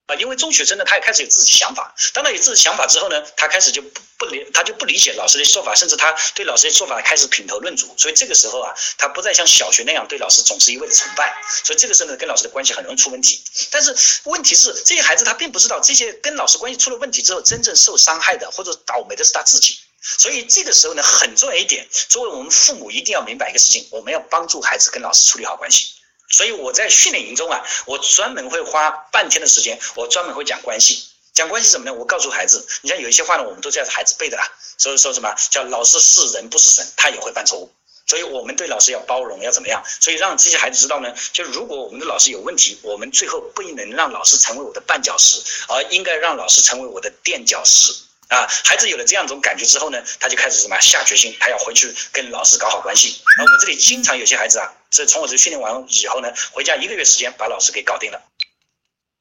[0.06, 1.92] 啊，因为中学生呢，他也开始有自己想法。
[2.12, 7.92] 当他有自己想法之后呢，他开始就不不理，他就不理解老师的说法，甚至他对老师的说法开始品头论足。
[7.98, 11.36] 所以这个时候啊，他不再像小学那样对老师总是一味的崇拜。
[11.64, 13.42] 所以这个时候呢，跟老师的关系很容易出问题。
[13.70, 13.94] 但是
[14.24, 19.76] 问题是，这些孩子他并不知道，这些跟老师关系出了问题之后，真正受伤害的或者倒霉的是他自己。
[20.00, 25.86] 所以这个时候呢，很重要一点，作为我们父母一定要明白一个事情：我们要帮助孩子跟老师处理好关系。
[26.28, 31.08] 所以我在训练营中啊，我专门会花半天的时间，我专门会讲关系。
[31.32, 31.92] 讲关系什么呢？
[31.92, 34.50] 我告诉孩子，你像有一些话呢，我们都叫孩子背的啦。
[34.78, 37.70] 所以说什么叫老师是人不是神，他也会犯错误。
[38.06, 39.82] 所以我们对老师要包容，要怎么样？
[40.00, 47.92] 所以让这些孩子知道呢，就如果我们的老师有问题，我们最后不能让老师成为我的绊脚石，而应该让老师成为我的垫脚石。
[48.28, 53.20] 啊，孩子有了这样一种感觉之后呢，他就开始什么下决心，他要回去跟老师搞好关系。
[53.24, 58.20] 啊，我这里经常有些孩子啊，这从我这训练完以后呢，回家一个月时间把老师给搞定了。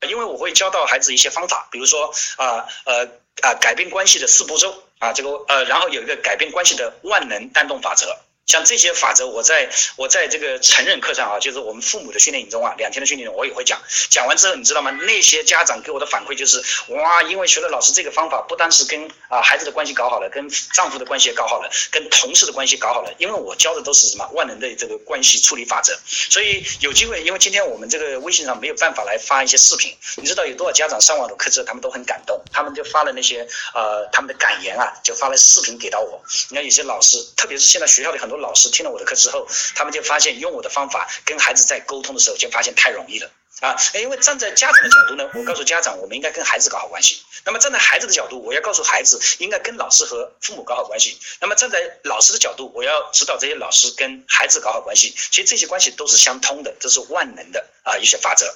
[0.07, 3.07] 因为我会教到孩子一些方法，比如说啊呃
[3.41, 8.15] 啊改变关系的四步骤啊，这个呃然后有一个改变关系的万能单动法则。
[8.47, 13.81] 像这些法则，我在我在这个成人课上啊，就是我们父母的训练营中啊，两天的训练营我也会讲。
[14.09, 14.91] 讲完之后，你知道吗？
[14.91, 23.11] 那些家长给我的反馈就是，哇，因为学了老师这个方法，不单是跟啊孩子的关系搞好了，跟丈夫的关系也搞好了，跟同事的关系搞好了。
[23.17, 36.21] 因为我教的都是什么万能的这个关系处理法则，所以有机会，因为今天我们这个微信上没有办法来发一些视频，你知道有多少家长上完我课之后，他们都很感动，他们就发了那些呃他们的感言啊，就发了视频给到我。
[36.49, 38.34] 你看有些老师，特别是现在学校里很多。
[38.37, 43.31] 老师听了我的课之后，他们就发现用我的方法跟孩子在沟通的时候，就发现太容易了
[43.61, 43.75] 啊！
[43.93, 47.15] 因为站在家长的角度呢，我告诉家长，我们应该跟孩子搞好关系；
[47.45, 55.13] 那么站在孩子的角度，我要告诉孩子应该跟老师和父母搞好关系；那么站在老师的角度，我要指导这些老师跟孩子搞好关系。
[55.31, 58.53] 其实这些关系都是相通的，这是万能的啊一些法则。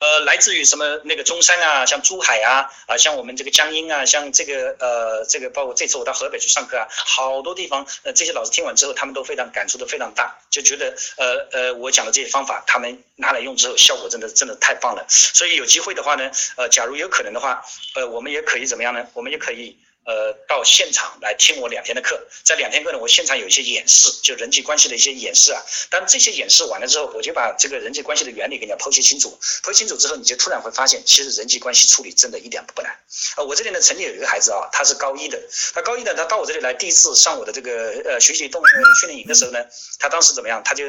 [0.00, 15.06] 呃，来自于什么那个中山啊，像珠海啊，啊，像我们这个江阴啊，像这个呃，这个包括这次我到河北去上课啊，好多地方，呃，这些老师听完之后，他们都非常感触都非常大，就觉得呃呃，我讲的这些方法，他们拿来用之后，效果真的真的太棒了。
[15.08, 17.62] 所以有机会的话呢，呃，假如有可能的话，
[17.94, 19.06] 呃，我们也可以怎么样呢？
[19.14, 19.78] 我们也可以。
[20.02, 25.62] 呃，到现场来听我两天的课，在两天课呢，我现场有一些演示，就人际关系的一些演示啊。
[25.90, 29.38] 当这些演示完了之后，我就把这个人际关系的原理给你剖析清楚。
[29.62, 32.90] 剖析清楚之后，你就突然会发现，其实人际关系处理真的一点不难。
[33.36, 35.38] 啊，我这里呢曾经有一个孩子啊，他是高一的，
[35.74, 38.60] 他高一的，他到我这里来第一次上我的这个呃学习动
[39.00, 39.58] 训练营的时候呢，
[39.98, 40.62] 他当时怎么样？
[40.64, 40.86] 他就，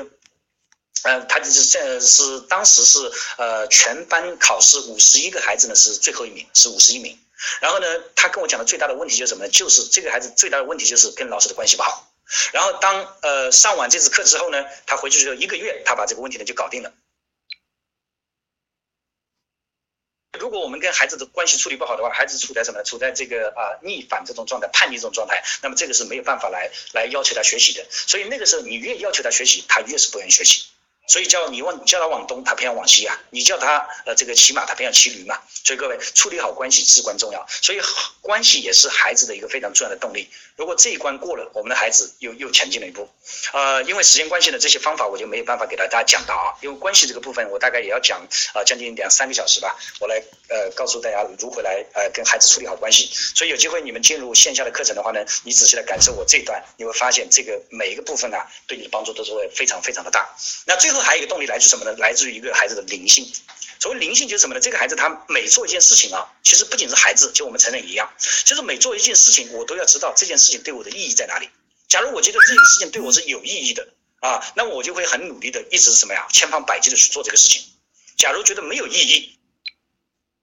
[1.04, 7.18] 嗯，他就是这是当时是呃全班考试五十一个孩子呢是最后一名，是五十一名。
[7.60, 9.50] 然后呢，他跟我讲的最大的问题就是什么呢？
[9.50, 12.08] 就是这个孩子最大的问题就是跟老师的关系不好。
[12.54, 16.94] 然后当呃上完这次课之后呢，他回去之后一个月，他把这个问题呢就搞定了。
[20.40, 22.82] 如果我们跟孩子的关系处理不好的话，孩子处在什么？
[22.84, 27.86] 处在这个啊逆反这种状态、叛逆这种状态，那么这个是没有办法来来要求他学习的。
[27.92, 30.64] 所以那个时候你越要求他学习，他越是不愿意学习。
[31.12, 35.38] 所以叫你往叫他往东，他偏要往西啊；你叫他呃这个骑马，他偏要骑驴嘛。
[35.62, 37.46] 所以各位处理好关系至关重要。
[37.50, 37.82] 所以
[38.22, 40.30] 关系也是孩子的一个非常重要的动力。
[40.56, 43.10] 如果这一关过了，我们的孩子又又前进了一步。
[43.52, 46.56] 呃，因为时间关系呢，这些方法我就没有办法给大家讲到啊。
[46.62, 49.76] 因为关系这个部分，我大概也要讲啊将近两三个小时吧。
[50.00, 53.10] 我来呃告诉大家如何来呃跟孩子处理好关系。
[53.36, 60.30] 所以有机会你们进入线下的课程的话呢，你仔细来感受我这一段，你会发现这个每一个部分啊，对你的帮助都是会非常非常的大。
[60.66, 61.94] 那最后还有一个动力来自什么呢？
[61.98, 63.32] 来自于一个孩子的灵性。
[63.80, 64.62] 所谓灵性就是什么呢？
[64.62, 68.12] 这个孩子他每做一件事情啊，其实不仅是孩子，就我们成人一样，
[68.46, 71.50] 就是每做一件事情，我都要知道这件事情对我的意义在哪里。
[71.88, 73.88] 假如我觉得这件事情对我是有意义的
[74.20, 77.64] 啊，那么我就会很努力的一直什么呀，千方百计的去做这个事情。
[78.18, 79.40] 假如觉得没有意义，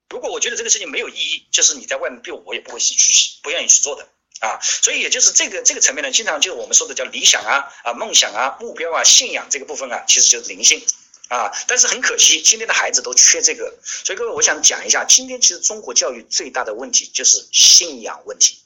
[0.09, 2.93] 如果我觉得这个事情没有意义，就是你在外面对我也不会去
[3.41, 4.59] 不愿意去做的啊。
[4.61, 10.81] 所以也就是这个这个层面呢，经常就我们说的叫理想啊啊梦想啊目标啊信仰这个部分啊，其实就是灵性
[11.27, 11.51] 啊。
[11.67, 13.77] 但是很可惜，今天的孩子都缺这个。
[13.83, 18.57] 所以各位，我想讲一下，今天其实中国教育最大的问题就是信仰问题。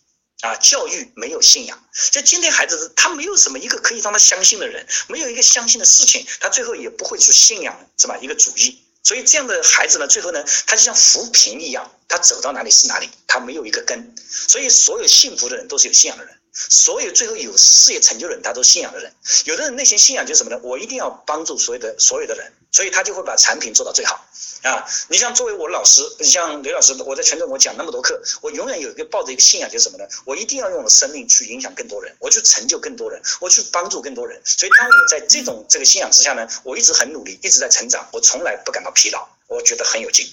[0.41, 8.17] 啊，教育没有信仰，这今天孩子他没有什么一个可以让他相信的人，没有一个相信的事情，他最后也不会去信仰是吧？
[8.17, 14.15] 一个主义，所以这样的孩子呢，最后呢，他就像浮萍一样，他走到哪里是哪里，他没有一个根。
[14.25, 19.13] 所以所有幸福的人都是有信仰的人，所有最后有事业成就的人，他都是信仰的人。
[19.45, 20.59] 有的人内心信仰就是什么呢？
[20.63, 24.27] 我一定要帮助所有的所有的人，所以他就会把产品做到最好。
[24.63, 30.05] 啊，你像作为我老师，你像刘老师，我在全中国讲那么多课，我永远有一个抱着一个信仰，就是什么呢？
[30.25, 34.41] 我一定要用我的生命去影响更多人，我去成就更多人，我去帮助更多人。
[34.45, 40.25] 所以当我在这种这个信仰之下呢，我一直很努力，一直在成长，我从来不感到疲劳，我觉得很有劲。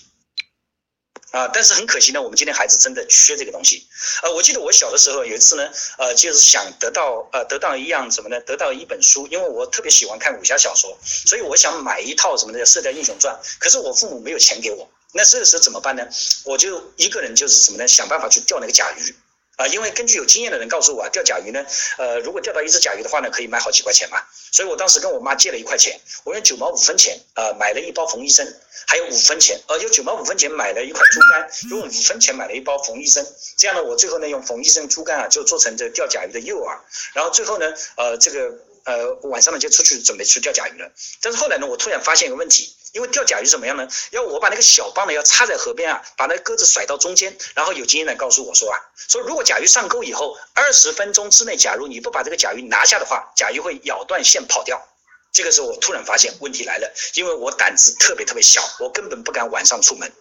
[1.31, 3.87] 啊，但是很可惜呢，我们今天孩子真的缺这个东西。
[4.23, 8.41] 呃，我记得我小的时候有一次呢，呃，就是想得到呃得到一样什么呢？
[8.41, 14.91] 得到一本书，因为我特别喜欢看武侠小说，所以我想买一套什么的《射雕英雄传》，可是我父母没有钱给我。
[15.13, 16.05] 那这个时候怎么办呢？
[16.45, 17.87] 我就一个人就是什么呢？
[17.87, 19.15] 想办法去钓那个甲鱼。
[19.61, 21.63] 啊，因为根据有经验的人告诉我啊，钓甲鱼呢，
[21.99, 24.17] 呃，如果钓到一只甲鱼的话呢，可以卖好几块钱嘛。
[24.51, 28.47] 所以我当时跟我妈借了一块钱，我用九毛五分钱啊买了一包冯医生，
[28.87, 33.23] 还有五分钱，呃，用九毛五分钱买了一块猪肝，用五分钱买了一包冯医生。
[33.59, 36.79] 这样呢，我最后呢用冯医生猪肝啊，就做成这钓甲鱼的诱饵。
[37.13, 38.51] 然后最后呢，呃，这个
[38.85, 40.91] 呃晚上呢就出去准备去钓甲鱼了。
[41.21, 42.75] 但是后来呢，我突然发现一个问题。
[42.93, 43.89] 因为钓甲鱼怎么样呢？
[44.11, 48.79] 要我把那个小棒呢要插在河边啊，把那鸽子甩到中间，然后有经验的告诉我说啊，
[49.09, 54.87] 说如果甲鱼上钩以后，二十分钟之内，假如你不把这个甲鱼拿下的话，甲鱼会咬断线跑掉。
[55.33, 60.13] 这个时候我突然发现问题来了，因为我胆子特别特别小，我根本不敢晚上出门。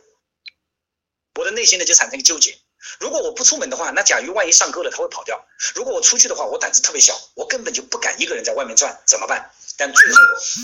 [1.36, 2.58] 我的内心呢就产生个纠结，
[3.00, 5.36] 如果我不出门的话，那甲鱼万一上钩了，它会跑掉；
[5.76, 9.52] 如果我出去的话，我胆子特别小，我根本就不敢一个人在外面转，怎么办？
[9.78, 10.18] 但最后，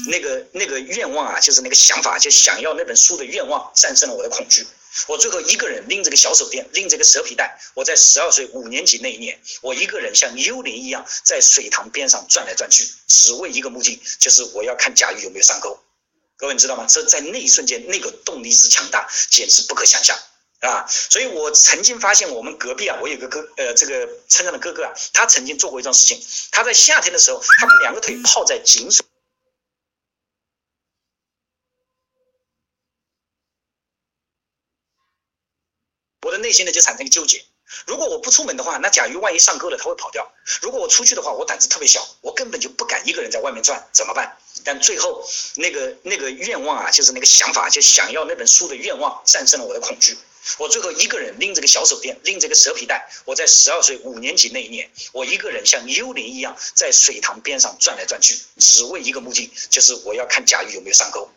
[0.10, 4.66] 那个那个愿望啊，就是那个想法，就想要那本书的愿望，战胜了我的恐惧。
[5.08, 7.60] 我最后一个人拎着个小手电，拎着个蛇皮袋。
[7.74, 15.78] 我在十二岁五年级那一年，我一个人像幽灵一样在水塘边上转来转去，只为一个目的，就是我要看甲鱼有没有上钩。
[16.38, 16.86] 各位你知道吗？
[16.88, 20.18] 这在那一瞬间，那个动力之强大，简直不可想象
[20.62, 20.86] 啊！
[20.88, 26.20] 所以我曾经发现，我们隔壁啊，我有个哥，呃，这个村上的哥哥啊，他曾经做过一桩事情。
[26.52, 29.06] 他在夏天的时候，他把两个腿泡在井水。
[36.22, 37.46] 我的内心呢就产生一个纠结，
[37.86, 40.24] 如果我不出门的话，那甲鱼万一上钩了，它会跑掉；
[40.60, 44.36] 如果我出去的话，我胆子特别小，我根本就不敢一个人在外面转，怎么办？
[44.64, 45.24] 但最后
[45.58, 50.18] 那个那个愿望啊，就是那个想法，就想要那本书的愿望，战胜了我的恐惧。
[50.58, 61.30] 我最后一个人拎着个小手电，拎着个蛇皮袋，我在十二岁五年级那一年，我一个人像幽灵一样在水塘边上转来转去，只为一个目的，就是我要看甲鱼有没有上钩。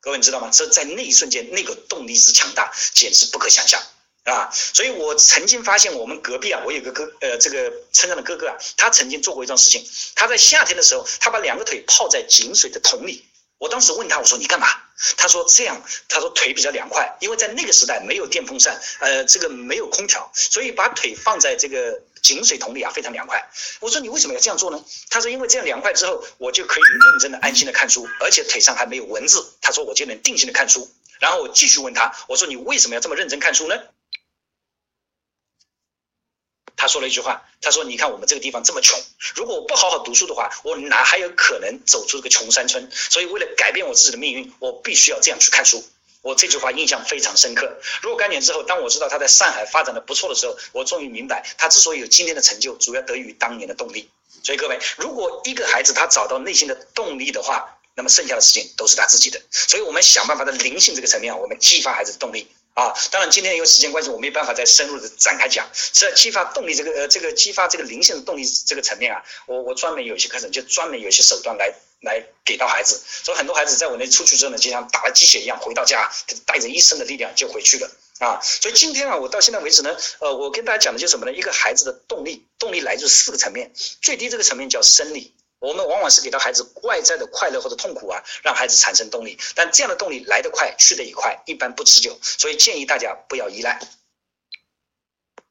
[0.00, 0.50] 各位你知道吗？
[0.52, 3.82] 这在那一瞬间，那个动力之强大，简直不可想象。
[4.24, 9.82] 啊，所以我曾经发现我们隔壁啊，我有个哥，呃，这个村上的哥哥啊，他曾经做过一桩事情。
[10.14, 13.24] 他在夏天的时候，他把两个腿泡在井水的桶里。
[13.56, 14.68] 我当时问他，我说你干嘛？
[15.16, 23.48] 他说这样，他说腿比较凉快，因为在那个时代没有电风扇，呃，这个没有空调，所以把腿放在这个井水桶里啊，非常凉快。
[23.80, 24.84] 我说你为什么要这样做呢？
[25.10, 29.44] 他说因为这样凉快之后，我就可以认真的、安心的看书，而且腿上还没有蚊子。
[29.60, 30.90] 他说我就能定心的看书。
[31.20, 33.76] 然后我继续问他，我说你为什么要这么认真看书呢？
[36.78, 38.98] 他说了一句话，他说：“你看我们这个地方这么穷，
[39.34, 42.88] 如果我不好好读书的话，我哪还有可能走出这个穷山村？
[42.92, 45.84] 所以为了改变我自己的命运，我必须要这样去看书。”
[46.22, 47.78] 我这句话印象非常深刻。
[48.02, 54.08] 若干年之后，当我知道他在上海发展的不错的时候，我终于明白，他之所以有今天的成就，主要得益于当年的动力。
[54.44, 59.40] 所以各位，如果一个孩子他找到内心的动力的话，那么剩下的事情都是他自己的。
[59.50, 62.48] 所以我们想办法在灵性这个层面，我们激发孩子的动力。
[62.78, 65.68] 啊，当然，今天因为时间关系，我没办法再深入的展开讲。
[65.90, 73.00] 在激发动力这个呃，这个激发这个灵性的动力这个层面啊，我我专门有些课程，就专门有些手段来来给到孩子。
[73.24, 76.08] 所以很多孩子在我那出去之后呢，就像打了鸡血一样，回到家
[76.46, 78.38] 带着一身的力量就回去了啊。
[78.40, 81.32] 所以今天啊，我到现在为止呢，呃，我跟大家讲的就是什么呢？
[81.32, 85.34] 一个孩子的动力，动力来自四个层面，最低这个层面叫生理。
[85.60, 93.80] 我们往往是给到孩子外在的快乐或者痛苦啊，让孩子产生动力，但这样的动力来得快，去得也快，一般不持久，所以建议大家不要依赖。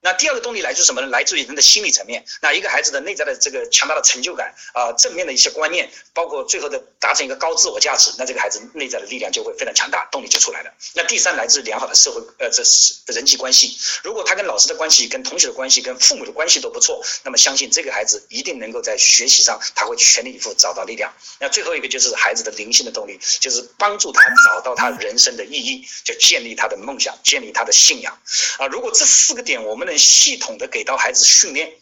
[0.02, 1.08] 那第二个动力来自什么呢？
[1.08, 2.24] 来自于人的心理层面。
[2.42, 10.72] 那一个孩子的内在的这个强大的成就感啊，正面的一些观念，包括最后的达成一个高自我价值，那这个孩子内在的力量就会非常强大，动力就出来了。
[10.94, 13.76] 那第三来自良好的社会呃这是人际关系。
[14.04, 21.12] 如果他跟老师的关系、跟同学的关系、跟父母的关系都不错，那么相信这个孩子一定能够在学习上他会全力以赴找到力量。
[21.40, 28.16] 那最后一个就是孩子的灵性的动力，就是帮助他找到他人生的意义，就建立他的梦想，建立他的信仰
[28.60, 28.68] 啊。
[28.68, 29.87] 如果这四个点我们。
[29.88, 31.74] 能系统的给到孩子训练，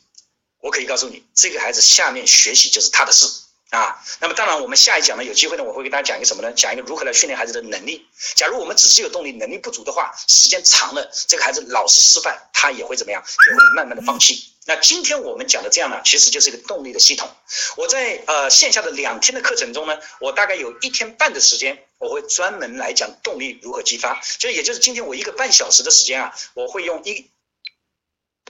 [0.61, 3.25] 我可以告诉你，这个孩子下面学习就是他的事
[3.71, 4.01] 啊。
[4.21, 6.51] 那么当然，我们下一讲呢，有机会呢，我会给大家讲一个什么呢？
[6.53, 8.07] 讲一个如何来训练孩子的能力。
[8.35, 13.21] 假如我们只是有动力，能力不足的话，时间长了，这个孩子老是失败，他也会怎么样？
[13.21, 14.53] 也会慢慢的放弃。
[14.67, 17.29] 那今天我们讲的这样呢，其实就是一个动力的系统。
[17.77, 24.19] 我在呃线下的两天的课程中呢，我大概有一天半的时间，我会专门来讲动力如何激发。
[24.39, 27.29] 就也就是今天我一个半小时的时间啊，我会用一。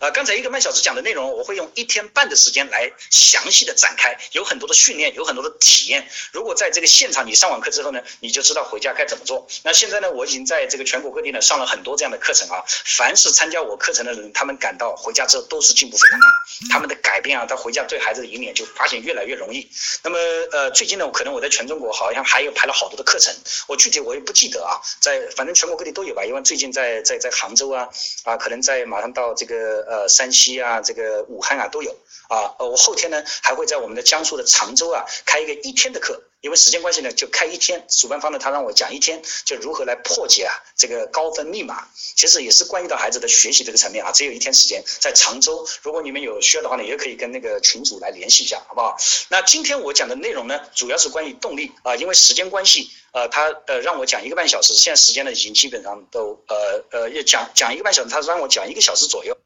[0.02, 6.06] 呃，刚才一个半小时讲的内容，我会用一天半的时间来详细的展开，有很多的训练，有很多的体验。
[6.34, 9.48] 如果在这个现场你上完课之后呢，你就知道回家该怎么做。
[9.64, 12.62] 那现在呢，我已经在这个全国各地呢上了很多这样的课程啊。
[12.68, 16.28] 凡是参加我课程的人，他们感到回家之后都是进步非常大，
[16.72, 19.66] 他们的改变啊，他回家对孩子的引领就发现越来越容易。
[20.04, 20.18] 那么
[20.52, 23.34] 呃，最近呢，可能我在全中国好像还有排了好多的课程，
[23.66, 27.88] 我具体我也不记得啊，在反正全国各地都有吧，因为最近在在在杭州啊
[28.24, 29.85] 啊，可能在马上到这个。
[29.88, 31.96] 呃，山西啊，这个武汉啊都有
[32.30, 32.56] 啊。
[32.60, 37.86] 我后天呢还会在我们的江苏的常州啊开一个一天的课，因为时间关系呢就开一天。
[37.90, 44.12] 主办方呢他让我讲一天，就如何来破解啊这个高分密码，其实也是关于到孩子的学习这个层面啊。
[44.12, 48.98] 只有一天时间，在常州，如果你们有需要的话呢，也可以跟那个群主来联系一下，好不好？
[49.30, 59.38] 那今天我讲的内容呢，主要是关于动力啊，因为时间关系，呃，他呃让我讲一个半小时，现在时间呢已经基本上都呃呃要讲讲一个半小时，他让我讲一个小时左右。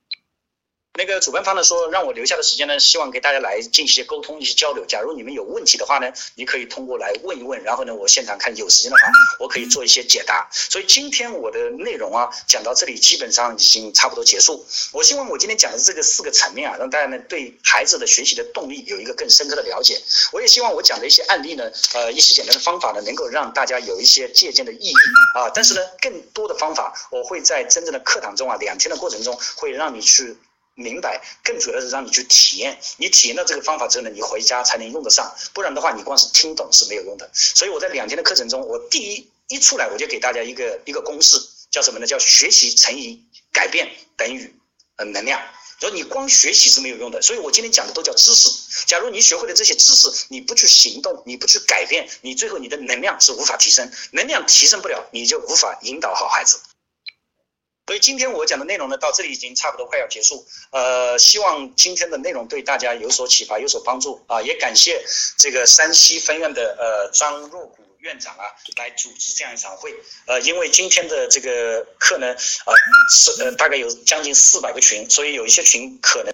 [1.00, 4.86] 那个主办方呢说让我留下的时间呢，希望给大家来进行一些沟通、一些交流。
[4.86, 9.04] 假如你们有问题的话呢，你可以通过来问一问，然后呢，我现场看有时间的话，
[9.40, 10.50] 我可以做一些解答。
[10.52, 14.66] 所以今天我的内容啊，讲到这里基本上已经差不多结束。
[14.92, 20.02] 我希望我今天讲的这个四个层面啊，让大家呢对孩子的学习的动力有一个更深刻的了解。
[20.34, 24.94] 我也希望我讲的一些案例呢，呃，一些简单的方法呢，能够让大家有一些借鉴的意义
[25.34, 25.50] 啊。
[25.56, 30.36] 但是呢，更多的方法我会在真正的课堂中啊，两天的过程中会让你去。
[30.80, 32.80] 明白，更主要是让你去体验。
[32.98, 35.36] 你体验到这个方法之后呢，你回家才能用得上。
[35.54, 37.30] 不然的话，你光是听懂是没有用的。
[37.34, 41.36] 所以我在两天的课程中，我第一一出来我就给大家一个一个公式，
[41.70, 42.08] 叫什么呢？
[42.08, 43.22] 叫学习乘以
[43.52, 44.56] 改变等于
[44.96, 45.42] 呃能量。
[45.82, 47.22] 说你光学习是没有用的。
[47.22, 48.50] 所以我今天讲的都叫知识。
[48.86, 53.90] 假如你学会了这些知识，你不去行动，你不去改变，你最后你的能量是无法提升。
[54.12, 56.60] 能量提升不了，你就无法引导好孩子。
[57.90, 60.46] 所以今天我讲的内容呢，到这里已经差不多快要结束。
[60.70, 64.40] 呃，希望今天的内容对大家有所启发，有所帮助啊！
[64.44, 65.04] 也感谢
[65.40, 68.46] 这个山西分院的呃张若谷院长啊，
[68.78, 69.92] 来组织这样一场会。
[70.28, 72.74] 呃，因为今天的这个课呢，呃
[73.10, 76.32] 是呃大概有将近四百个群，所以有一些群可能。